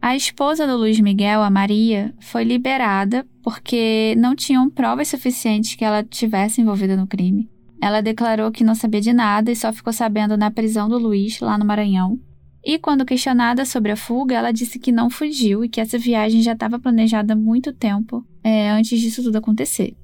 A 0.00 0.16
esposa 0.16 0.66
do 0.66 0.78
Luiz 0.78 0.98
Miguel, 0.98 1.42
a 1.42 1.50
Maria, 1.50 2.14
foi 2.20 2.42
liberada 2.42 3.26
porque 3.42 4.14
não 4.16 4.34
tinham 4.34 4.70
provas 4.70 5.08
suficientes 5.08 5.74
que 5.74 5.84
ela 5.84 6.02
tivesse 6.02 6.62
envolvida 6.62 6.96
no 6.96 7.06
crime. 7.06 7.50
Ela 7.82 8.00
declarou 8.00 8.50
que 8.50 8.64
não 8.64 8.74
sabia 8.74 9.02
de 9.02 9.12
nada 9.12 9.50
e 9.50 9.56
só 9.56 9.70
ficou 9.74 9.92
sabendo 9.92 10.38
na 10.38 10.50
prisão 10.50 10.88
do 10.88 10.96
Luiz, 10.96 11.38
lá 11.40 11.58
no 11.58 11.66
Maranhão. 11.66 12.18
E 12.64 12.78
quando 12.78 13.06
questionada 13.06 13.64
sobre 13.64 13.92
a 13.92 13.96
fuga, 13.96 14.36
ela 14.36 14.52
disse 14.52 14.78
que 14.78 14.92
não 14.92 15.08
fugiu 15.08 15.64
e 15.64 15.68
que 15.68 15.80
essa 15.80 15.96
viagem 15.98 16.42
já 16.42 16.52
estava 16.52 16.78
planejada 16.78 17.32
há 17.32 17.36
muito 17.36 17.72
tempo 17.72 18.24
é, 18.44 18.70
antes 18.70 19.00
disso 19.00 19.22
tudo 19.22 19.36
acontecer. 19.36 19.96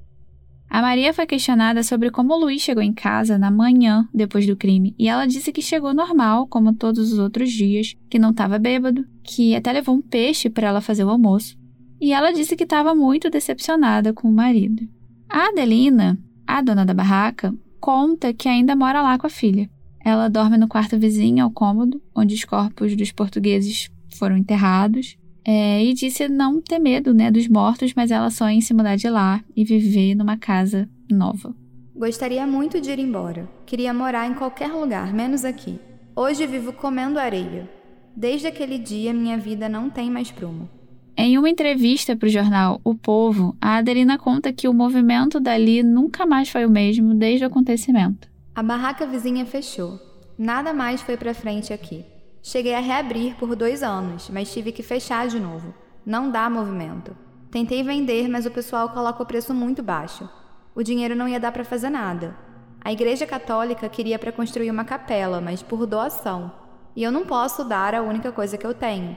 A 0.69 0.81
Maria 0.81 1.13
foi 1.13 1.25
questionada 1.25 1.81
sobre 1.81 2.11
como 2.11 2.35
Luiz 2.35 2.61
chegou 2.61 2.83
em 2.83 2.91
casa 2.91 3.37
na 3.37 3.49
manhã 3.49 4.07
depois 4.13 4.45
do 4.45 4.55
crime 4.55 4.93
e 4.99 5.07
ela 5.07 5.25
disse 5.25 5.51
que 5.51 5.61
chegou 5.61 5.93
normal, 5.93 6.45
como 6.47 6.73
todos 6.73 7.13
os 7.13 7.19
outros 7.19 7.51
dias, 7.51 7.95
que 8.09 8.19
não 8.19 8.31
estava 8.31 8.59
bêbado, 8.59 9.05
que 9.23 9.55
até 9.55 9.71
levou 9.71 9.95
um 9.95 10.01
peixe 10.01 10.49
para 10.49 10.67
ela 10.67 10.81
fazer 10.81 11.05
o 11.05 11.09
almoço. 11.09 11.57
E 12.01 12.11
ela 12.11 12.33
disse 12.33 12.55
que 12.55 12.63
estava 12.63 12.93
muito 12.93 13.29
decepcionada 13.29 14.13
com 14.13 14.27
o 14.27 14.33
marido. 14.33 14.87
A 15.29 15.49
Adelina, 15.49 16.17
a 16.45 16.61
dona 16.61 16.85
da 16.85 16.93
barraca, 16.93 17.55
conta 17.79 18.33
que 18.33 18.49
ainda 18.49 18.75
mora 18.75 19.01
lá 19.01 19.17
com 19.17 19.25
a 19.25 19.29
filha. 19.29 19.69
Ela 20.07 20.29
dorme 20.29 20.55
no 20.55 20.69
quarto 20.69 20.97
vizinho 20.97 21.43
ao 21.43 21.51
cômodo, 21.51 22.01
onde 22.15 22.33
os 22.33 22.45
corpos 22.45 22.95
dos 22.95 23.11
portugueses 23.11 23.91
foram 24.17 24.37
enterrados, 24.37 25.17
é, 25.43 25.83
e 25.83 25.93
disse 25.93 26.29
não 26.29 26.61
ter 26.61 26.79
medo 26.79 27.13
né, 27.13 27.29
dos 27.29 27.49
mortos, 27.49 27.93
mas 27.93 28.09
ela 28.09 28.29
sonha 28.29 28.55
em 28.55 28.61
se 28.61 28.73
mudar 28.73 28.95
de 28.95 29.09
lá 29.09 29.43
e 29.53 29.65
viver 29.65 30.15
numa 30.15 30.37
casa 30.37 30.87
nova. 31.11 31.53
Gostaria 31.93 32.47
muito 32.47 32.79
de 32.79 32.89
ir 32.89 32.99
embora. 32.99 33.49
Queria 33.65 33.93
morar 33.93 34.25
em 34.25 34.33
qualquer 34.33 34.69
lugar, 34.69 35.13
menos 35.13 35.43
aqui. 35.43 35.77
Hoje 36.15 36.47
vivo 36.47 36.71
comendo 36.71 37.19
areia. 37.19 37.69
Desde 38.15 38.47
aquele 38.47 38.79
dia, 38.79 39.13
minha 39.13 39.37
vida 39.37 39.67
não 39.67 39.89
tem 39.89 40.09
mais 40.09 40.31
prumo. 40.31 40.69
Em 41.17 41.37
uma 41.37 41.49
entrevista 41.49 42.15
para 42.15 42.27
o 42.27 42.31
jornal 42.31 42.79
O 42.81 42.95
Povo, 42.95 43.57
a 43.59 43.75
Adelina 43.75 44.17
conta 44.17 44.53
que 44.53 44.69
o 44.69 44.73
movimento 44.73 45.37
dali 45.37 45.83
nunca 45.83 46.25
mais 46.25 46.47
foi 46.47 46.65
o 46.65 46.69
mesmo 46.69 47.13
desde 47.13 47.43
o 47.43 47.47
acontecimento. 47.47 48.36
A 48.57 48.63
barraca 48.63 49.05
vizinha 49.05 49.45
fechou. 49.45 49.99
Nada 50.35 50.73
mais 50.73 50.99
foi 50.99 51.15
para 51.15 51.31
frente 51.35 51.71
aqui. 51.71 52.03
Cheguei 52.41 52.73
a 52.73 52.79
reabrir 52.79 53.35
por 53.35 53.55
dois 53.55 53.83
anos, 53.83 54.31
mas 54.33 54.51
tive 54.51 54.71
que 54.71 54.81
fechar 54.81 55.27
de 55.27 55.39
novo. 55.39 55.75
Não 56.03 56.31
dá 56.31 56.49
movimento. 56.49 57.15
Tentei 57.51 57.83
vender, 57.83 58.27
mas 58.27 58.47
o 58.47 58.51
pessoal 58.51 58.89
coloca 58.89 59.21
o 59.21 59.25
preço 59.27 59.53
muito 59.53 59.83
baixo. 59.83 60.27
O 60.73 60.81
dinheiro 60.81 61.15
não 61.15 61.27
ia 61.27 61.39
dar 61.39 61.51
para 61.51 61.63
fazer 61.63 61.91
nada. 61.91 62.35
A 62.81 62.91
Igreja 62.91 63.27
Católica 63.27 63.87
queria 63.89 64.17
para 64.17 64.31
construir 64.31 64.71
uma 64.71 64.83
capela, 64.83 65.39
mas 65.39 65.61
por 65.61 65.85
doação. 65.85 66.51
E 66.95 67.03
eu 67.03 67.11
não 67.11 67.27
posso 67.27 67.63
dar 67.63 67.93
a 67.93 68.01
única 68.01 68.31
coisa 68.31 68.57
que 68.57 68.65
eu 68.65 68.73
tenho. 68.73 69.15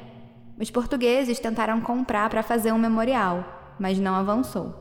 Os 0.60 0.70
portugueses 0.70 1.40
tentaram 1.40 1.80
comprar 1.80 2.28
para 2.28 2.42
fazer 2.42 2.72
um 2.72 2.78
memorial, 2.78 3.74
mas 3.78 3.98
não 3.98 4.14
avançou. 4.14 4.79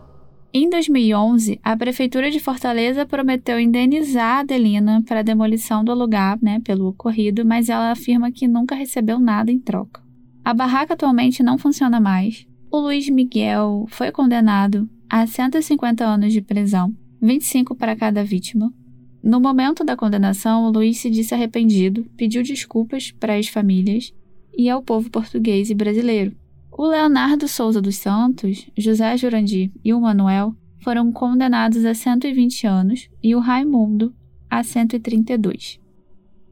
Em 0.51 0.67
2011, 0.67 1.59
a 1.63 1.77
Prefeitura 1.77 2.31
de 2.31 2.39
Fortaleza 2.39 3.05
prometeu 3.05 3.59
indenizar 3.59 4.37
a 4.37 4.39
Adelina 4.39 5.03
para 5.07 5.19
a 5.19 5.23
demolição 5.23 5.83
do 5.83 5.93
lugar 5.93 6.39
né, 6.41 6.59
pelo 6.61 6.87
ocorrido, 6.87 7.45
mas 7.45 7.69
ela 7.69 7.91
afirma 7.91 8.31
que 8.31 8.47
nunca 8.47 8.73
recebeu 8.73 9.19
nada 9.19 9.51
em 9.51 9.59
troca. 9.59 10.01
A 10.43 10.51
barraca 10.51 10.95
atualmente 10.95 11.43
não 11.43 11.59
funciona 11.59 11.99
mais. 11.99 12.47
O 12.71 12.79
Luiz 12.79 13.07
Miguel 13.09 13.85
foi 13.89 14.11
condenado 14.11 14.89
a 15.07 15.27
150 15.27 16.03
anos 16.03 16.33
de 16.33 16.41
prisão, 16.41 16.95
25 17.21 17.75
para 17.75 17.95
cada 17.95 18.23
vítima. 18.23 18.73
No 19.21 19.39
momento 19.39 19.83
da 19.83 19.95
condenação, 19.95 20.65
o 20.65 20.71
Luiz 20.71 20.97
se 20.97 21.11
disse 21.11 21.35
arrependido, 21.35 22.07
pediu 22.17 22.41
desculpas 22.41 23.11
para 23.11 23.35
as 23.35 23.47
famílias 23.47 24.11
e 24.57 24.67
ao 24.67 24.81
povo 24.81 25.11
português 25.11 25.69
e 25.69 25.75
brasileiro. 25.75 26.35
O 26.81 26.87
Leonardo 26.87 27.45
Souza 27.45 27.81
dos 27.81 27.97
Santos, 27.97 28.65
José 28.77 29.17
Jurandir 29.17 29.69
e 29.83 29.93
o 29.93 29.99
Manuel 29.99 30.55
foram 30.81 31.11
condenados 31.11 31.83
a 31.83 31.93
120 31.93 32.65
anos 32.65 33.09
e 33.21 33.35
o 33.35 33.39
Raimundo 33.39 34.15
a 34.49 34.63
132. 34.63 35.77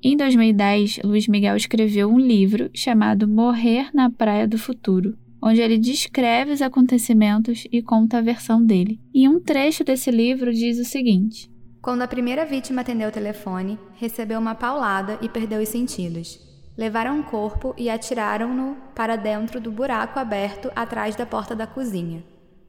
Em 0.03 0.17
2010, 0.17 0.99
Luiz 1.05 1.29
Miguel 1.29 1.55
escreveu 1.55 2.09
um 2.09 2.19
livro 2.19 2.69
chamado 2.73 3.25
Morrer 3.25 3.89
na 3.93 4.09
Praia 4.09 4.45
do 4.45 4.57
Futuro, 4.57 5.17
onde 5.41 5.61
ele 5.61 5.77
descreve 5.77 6.51
os 6.51 6.61
acontecimentos 6.61 7.65
e 7.71 7.81
conta 7.81 8.17
a 8.17 8.21
versão 8.21 8.61
dele. 8.61 8.99
E 9.13 9.29
um 9.29 9.39
trecho 9.39 9.85
desse 9.85 10.11
livro 10.11 10.51
diz 10.51 10.77
o 10.77 10.83
seguinte: 10.83 11.49
Quando 11.81 12.01
a 12.01 12.07
primeira 12.07 12.45
vítima 12.45 12.81
atendeu 12.81 13.07
o 13.07 13.13
telefone, 13.13 13.79
recebeu 13.95 14.41
uma 14.41 14.55
paulada 14.55 15.17
e 15.21 15.29
perdeu 15.29 15.61
os 15.61 15.69
sentidos. 15.69 16.46
Levaram 16.77 17.19
o 17.19 17.23
corpo 17.23 17.73
e 17.75 17.89
atiraram-no 17.89 18.77
para 18.93 19.15
dentro 19.15 19.59
do 19.59 19.71
buraco 19.71 20.19
aberto 20.19 20.71
atrás 20.75 21.15
da 21.15 21.25
porta 21.25 21.55
da 21.55 21.65
cozinha. 21.65 22.23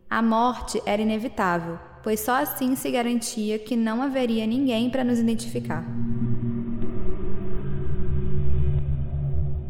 A 0.09 0.23
morte 0.23 0.81
era 0.87 1.03
inevitável, 1.03 1.79
pois 2.03 2.21
só 2.21 2.41
assim 2.41 2.75
se 2.75 2.91
garantia 2.91 3.59
que 3.59 3.77
não 3.77 4.01
haveria 4.01 4.47
ninguém 4.47 4.89
para 4.89 5.05
nos 5.05 5.19
identificar. 5.19 5.85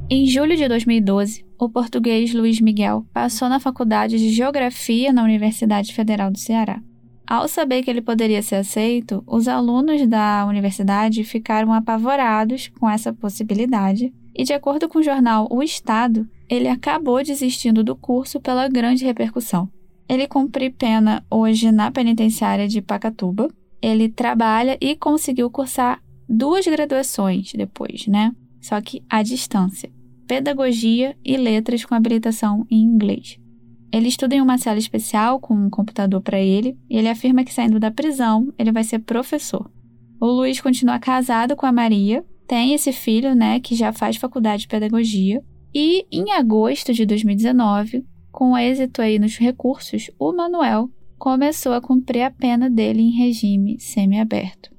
Em 0.09 0.25
julho 0.27 0.57
de 0.57 0.69
2012, 0.69 1.45
o 1.59 1.69
português 1.69 2.33
Luiz 2.33 2.61
Miguel 2.61 3.05
passou 3.13 3.49
na 3.49 3.59
faculdade 3.59 4.19
de 4.19 4.31
Geografia 4.31 5.13
na 5.13 5.25
Universidade 5.25 5.93
Federal 5.93 6.31
do 6.31 6.39
Ceará. 6.39 6.81
Ao 7.27 7.47
saber 7.47 7.83
que 7.83 7.91
ele 7.91 8.01
poderia 8.01 8.41
ser 8.41 8.55
aceito, 8.55 9.23
os 9.27 9.49
alunos 9.49 10.09
da 10.09 10.47
universidade 10.47 11.25
ficaram 11.25 11.75
apavorados 11.75 12.69
com 12.81 12.89
essa 12.89 13.13
possibilidade 13.13 14.15
e, 14.39 14.45
de 14.45 14.53
acordo 14.53 14.89
com 14.89 15.01
o 15.01 15.03
jornal 15.03 15.49
O 15.51 15.65
Estado, 15.65 16.29
ele 16.49 16.69
acabou 16.69 17.23
desistindo 17.25 17.83
do 17.83 17.97
curso 17.97 18.41
pela 18.41 18.69
grande 18.69 19.05
repercussão. 19.05 19.69
Ele 20.09 20.29
cumpre 20.29 20.71
pena 20.71 21.25
hoje 21.29 21.73
na 21.73 21.91
penitenciária 21.91 22.69
de 22.69 22.81
Pacatuba. 22.81 23.51
Ele 23.83 24.09
trabalha 24.09 24.79
e 24.81 24.95
conseguiu 24.97 25.51
cursar 25.51 26.01
duas 26.29 26.65
graduações 26.67 27.53
depois, 27.53 28.07
né? 28.07 28.33
Só 28.61 28.81
que 28.81 29.03
à 29.11 29.23
distância. 29.23 29.91
Pedagogia 30.27 31.17
e 31.25 31.37
Letras 31.37 31.85
com 31.85 31.95
habilitação 31.95 32.67
em 32.71 32.81
inglês. 32.81 33.39
Ele 33.93 34.09
estuda 34.09 34.35
em 34.35 34.41
uma 34.41 34.59
sala 34.59 34.79
especial 34.79 35.41
com 35.41 35.55
um 35.55 35.71
computador 35.71 36.21
para 36.21 36.39
ele 36.39 36.79
e 36.89 36.97
ele 36.97 37.09
afirma 37.09 37.45
que 37.45 37.53
saindo 37.53 37.81
da 37.81 37.91
prisão 37.91 38.53
ele 38.59 38.71
vai 38.71 38.85
ser 38.85 39.01
professor. 39.01 39.71
O 40.21 40.27
Luiz 40.27 40.61
continua 40.61 40.99
casado 40.99 41.57
com 41.57 41.65
a 41.65 41.73
Maria, 41.73 42.25
tem 42.49 42.73
esse 42.73 42.93
filho, 42.93 43.35
né, 43.35 43.61
que 43.61 43.77
já 43.77 43.93
faz 43.93 44.17
faculdade 44.17 44.63
de 44.63 44.69
pedagogia 44.69 45.45
e 45.75 46.07
em 46.11 46.33
agosto 46.33 46.95
de 46.95 47.05
2019, 47.05 48.07
com 48.33 48.57
êxito 48.57 49.03
aí 49.03 49.19
nos 49.19 49.37
recursos, 49.37 50.11
o 50.19 50.33
Manuel 50.33 50.89
começou 51.19 51.75
a 51.75 51.81
cumprir 51.81 52.23
a 52.23 52.31
pena 52.31 52.71
dele 52.71 53.03
em 53.03 53.11
regime 53.11 53.79
semiaberto. 53.79 54.75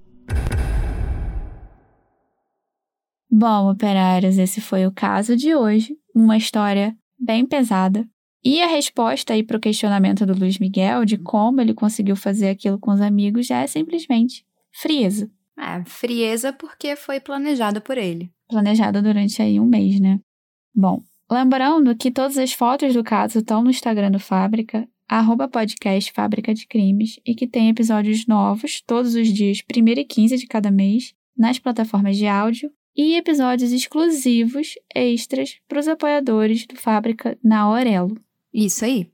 Bom, 3.31 3.69
operários, 3.69 4.39
esse 4.39 4.59
foi 4.59 4.87
o 4.87 4.91
caso 4.91 5.37
de 5.37 5.53
hoje. 5.53 5.95
Uma 6.15 6.37
história 6.37 6.97
bem 7.19 7.45
pesada. 7.45 8.03
E 8.43 8.61
a 8.61 8.67
resposta 8.67 9.33
aí 9.33 9.43
para 9.43 9.57
o 9.57 9.61
questionamento 9.61 10.25
do 10.25 10.33
Luiz 10.33 10.57
Miguel 10.57 11.05
de 11.05 11.17
como 11.17 11.61
ele 11.61 11.75
conseguiu 11.75 12.15
fazer 12.15 12.49
aquilo 12.49 12.79
com 12.79 12.91
os 12.91 13.01
amigos 13.01 13.45
já 13.45 13.61
é 13.61 13.67
simplesmente 13.67 14.43
frieza. 14.71 15.29
É, 15.59 15.83
frieza 15.85 16.53
porque 16.53 16.95
foi 16.95 17.19
planejado 17.19 17.81
por 17.81 17.97
ele. 17.97 18.31
Planejado 18.47 19.01
durante 19.01 19.41
aí 19.41 19.59
um 19.59 19.65
mês, 19.65 19.99
né? 19.99 20.19
Bom, 20.73 21.03
lembrando 21.29 21.93
que 21.97 22.09
todas 22.09 22.37
as 22.37 22.53
fotos 22.53 22.93
do 22.93 23.03
caso 23.03 23.39
estão 23.39 23.61
no 23.61 23.69
Instagram 23.69 24.11
do 24.11 24.19
Fábrica, 24.19 24.87
arroba 25.05 25.49
podcast 25.49 26.13
Fábrica 26.13 26.53
de 26.53 26.65
Crimes, 26.65 27.19
e 27.25 27.35
que 27.35 27.45
tem 27.45 27.67
episódios 27.67 28.25
novos 28.25 28.81
todos 28.81 29.15
os 29.15 29.27
dias, 29.27 29.61
1 29.69 29.99
e 29.99 30.05
15 30.05 30.37
de 30.37 30.47
cada 30.47 30.71
mês, 30.71 31.13
nas 31.37 31.59
plataformas 31.59 32.15
de 32.15 32.25
áudio, 32.25 32.71
e 32.95 33.15
episódios 33.15 33.73
exclusivos, 33.73 34.75
extras, 34.95 35.57
para 35.67 35.79
os 35.79 35.87
apoiadores 35.87 36.65
do 36.65 36.75
Fábrica 36.75 37.37
na 37.43 37.61
Aurelo. 37.61 38.17
Isso 38.53 38.85
aí. 38.85 39.09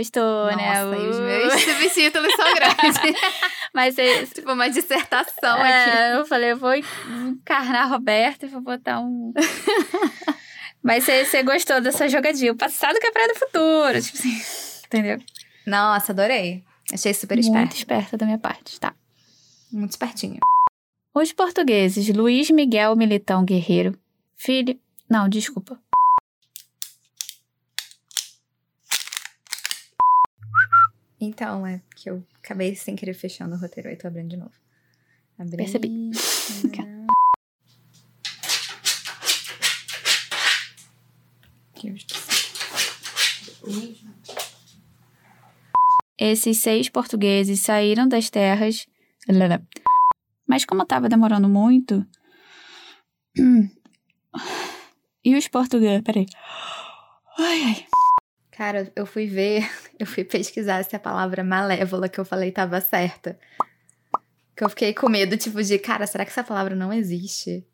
Gostou, 0.00 0.50
Nossa, 0.52 0.56
né? 0.86 0.98
e 0.98 1.08
os 1.08 1.18
Uh. 1.18 1.22
meus 1.22 1.60
subtítulos 1.62 2.34
são 2.34 2.54
grandes. 2.54 3.20
Mas 3.74 3.94
você, 3.94 4.26
tipo 4.28 4.50
uma 4.52 4.70
dissertação 4.70 5.60
aqui. 5.60 5.90
É, 5.90 6.16
eu 6.16 6.24
falei, 6.24 6.52
eu 6.52 6.56
vou 6.56 6.72
encarnar 6.74 7.82
a 7.82 7.86
Roberta 7.86 8.46
e 8.46 8.48
vou 8.48 8.62
botar 8.62 8.98
um. 9.00 9.32
Mas 10.82 11.04
você, 11.04 11.42
gostou 11.42 11.80
dessa 11.82 12.08
jogadinha. 12.08 12.52
O 12.52 12.56
passado 12.56 12.98
que 12.98 13.06
é 13.06 13.10
praia 13.10 13.28
do 13.28 13.34
futuro. 13.38 14.00
Tipo 14.02 14.18
assim, 14.18 14.40
entendeu? 14.86 15.18
Nossa, 15.66 16.12
adorei. 16.12 16.64
Achei 16.92 17.12
super 17.12 17.34
Muito 17.36 17.46
esperto. 17.46 17.76
esperta 17.76 18.16
da 18.16 18.24
minha 18.24 18.38
parte, 18.38 18.80
tá? 18.80 18.94
Muito 19.70 19.90
espertinho. 19.90 20.38
Os 21.14 21.32
portugueses 21.32 22.08
Luiz 22.08 22.50
Miguel 22.50 22.96
Militão 22.96 23.44
Guerreiro, 23.44 23.96
filho. 24.36 24.78
Não, 25.08 25.28
desculpa. 25.28 25.78
Então, 31.20 31.66
é 31.66 31.82
que 31.94 32.08
eu 32.08 32.24
acabei 32.42 32.74
sem 32.74 32.96
querer 32.96 33.12
fechando 33.12 33.54
o 33.54 33.58
roteiro, 33.58 33.90
aí 33.90 33.96
tô 33.96 34.08
abrindo 34.08 34.30
de 34.30 34.36
novo. 34.38 34.54
Abri. 35.38 35.56
Percebi. 35.58 36.10
Esses 46.18 46.58
seis 46.58 46.88
portugueses 46.88 47.60
saíram 47.60 48.08
das 48.08 48.30
terras. 48.30 48.86
Mas 50.46 50.64
como 50.64 50.82
estava 50.82 51.08
demorando 51.08 51.48
muito. 51.48 52.06
E 55.22 55.36
os 55.36 55.46
portugueses. 55.48 56.02
Peraí. 56.02 56.24
Ai, 57.38 57.62
ai. 57.62 57.86
Cara, 58.60 58.92
eu 58.94 59.06
fui 59.06 59.26
ver, 59.26 59.66
eu 59.98 60.04
fui 60.04 60.22
pesquisar 60.22 60.84
se 60.84 60.94
a 60.94 60.98
palavra 60.98 61.42
malévola 61.42 62.10
que 62.10 62.20
eu 62.20 62.26
falei 62.26 62.52
tava 62.52 62.78
certa. 62.78 63.38
Que 64.54 64.62
eu 64.62 64.68
fiquei 64.68 64.92
com 64.92 65.08
medo, 65.08 65.34
tipo, 65.38 65.62
de, 65.62 65.78
cara, 65.78 66.06
será 66.06 66.26
que 66.26 66.30
essa 66.30 66.44
palavra 66.44 66.76
não 66.76 66.92
existe? 66.92 67.66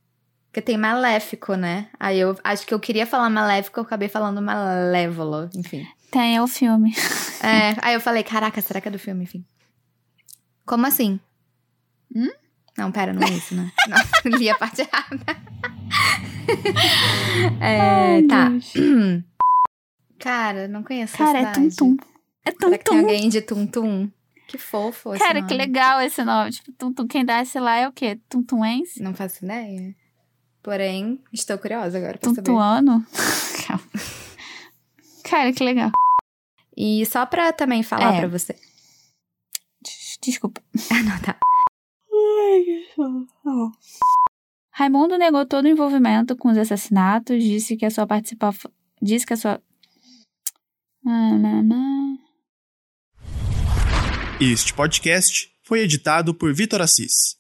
Porque 0.47 0.62
tem 0.62 0.78
maléfico, 0.78 1.57
né? 1.57 1.89
Aí 1.99 2.20
eu 2.20 2.39
acho 2.45 2.64
que 2.64 2.72
eu 2.72 2.78
queria 2.78 3.05
falar 3.05 3.28
maléfico, 3.28 3.80
eu 3.80 3.82
acabei 3.82 4.09
falando 4.09 4.41
malévolo, 4.41 5.51
enfim. 5.57 5.84
Tem, 6.09 6.37
é 6.37 6.41
o 6.43 6.47
filme. 6.47 6.95
É, 7.43 7.74
aí 7.82 7.95
eu 7.95 8.01
falei, 8.01 8.22
caraca, 8.22 8.62
será 8.62 8.80
que 8.80 8.87
é 8.87 8.91
do 8.93 8.99
filme, 8.99 9.24
enfim. 9.24 9.45
Como 10.64 10.87
assim? 10.87 11.18
Hum? 12.14 12.30
Não, 12.78 12.93
pera, 12.93 13.12
não 13.12 13.26
é 13.26 13.30
isso, 13.32 13.57
né? 13.57 13.72
Não, 14.24 14.39
li 14.39 14.49
a 14.49 14.55
parte 14.55 14.82
errada. 14.82 15.37
é, 17.61 18.18
Ai, 18.18 18.22
tá. 18.22 18.49
Deus. 18.51 18.72
Cara, 20.19 20.67
não 20.69 20.83
conheço 20.83 21.14
essa 21.14 21.25
Cara, 21.25 21.39
é 21.39 21.53
cidade. 21.55 21.77
Tum 21.77 21.97
Tum. 21.97 22.05
É 22.45 22.53
Tum 22.53 22.59
Será 22.69 22.79
que 22.79 22.85
tem 22.85 22.99
alguém 23.01 23.29
de 23.29 23.41
Tum 23.43 23.67
Tum? 23.67 24.11
Que 24.49 24.57
fofo 24.59 25.12
esse 25.14 25.19
Cara, 25.25 25.41
nome. 25.41 25.49
que 25.49 25.55
legal 25.55 26.01
esse 26.01 26.23
nome. 26.25 26.51
Tipo, 26.53 26.73
Tum 26.73 26.93
Tum. 26.93 27.07
Quem 27.07 27.25
dá 27.25 27.43
esse 27.43 27.59
lá 27.59 27.77
é 27.77 27.89
o 27.89 27.93
quê? 27.93 28.19
Tuntuense? 28.29 29.03
Não 29.03 29.12
faço 29.14 29.45
ideia. 29.45 29.95
Porém, 30.62 31.23
estou 31.33 31.59
curiosa 31.59 31.99
agora 31.99 32.17
pra 32.19 32.29
saber. 32.31 32.43
Tuntuano? 32.43 33.05
Calma. 33.67 33.83
Cara, 35.25 35.53
que 35.53 35.62
legal. 35.64 35.91
E 36.77 37.05
só 37.07 37.25
pra 37.27 37.53
também 37.53 37.83
falar 37.83 38.14
É. 38.14 38.19
pra 38.21 38.29
você. 38.29 38.55
Des- 39.83 40.19
Desculpa. 40.23 40.61
Ah, 40.93 41.03
não, 41.03 41.21
tá. 41.21 41.37
Raimundo 44.71 45.17
negou 45.19 45.47
todo 45.47 45.64
o 45.64 45.69
envolvimento 45.69 46.37
com 46.37 46.49
os 46.51 46.59
assassinatos, 46.59 47.43
disse 47.43 47.77
que 47.77 47.87
a 47.87 47.91
sua 47.91 48.07
participação. 48.07 48.71
Disse 49.01 49.27
que 49.27 49.33
a 49.33 49.37
sua. 49.37 49.62
Este 54.41 54.75
podcast 54.75 55.49
foi 55.63 55.81
editado 55.81 56.35
por 56.35 56.53
Vitor 56.53 56.83
Assis. 56.83 57.37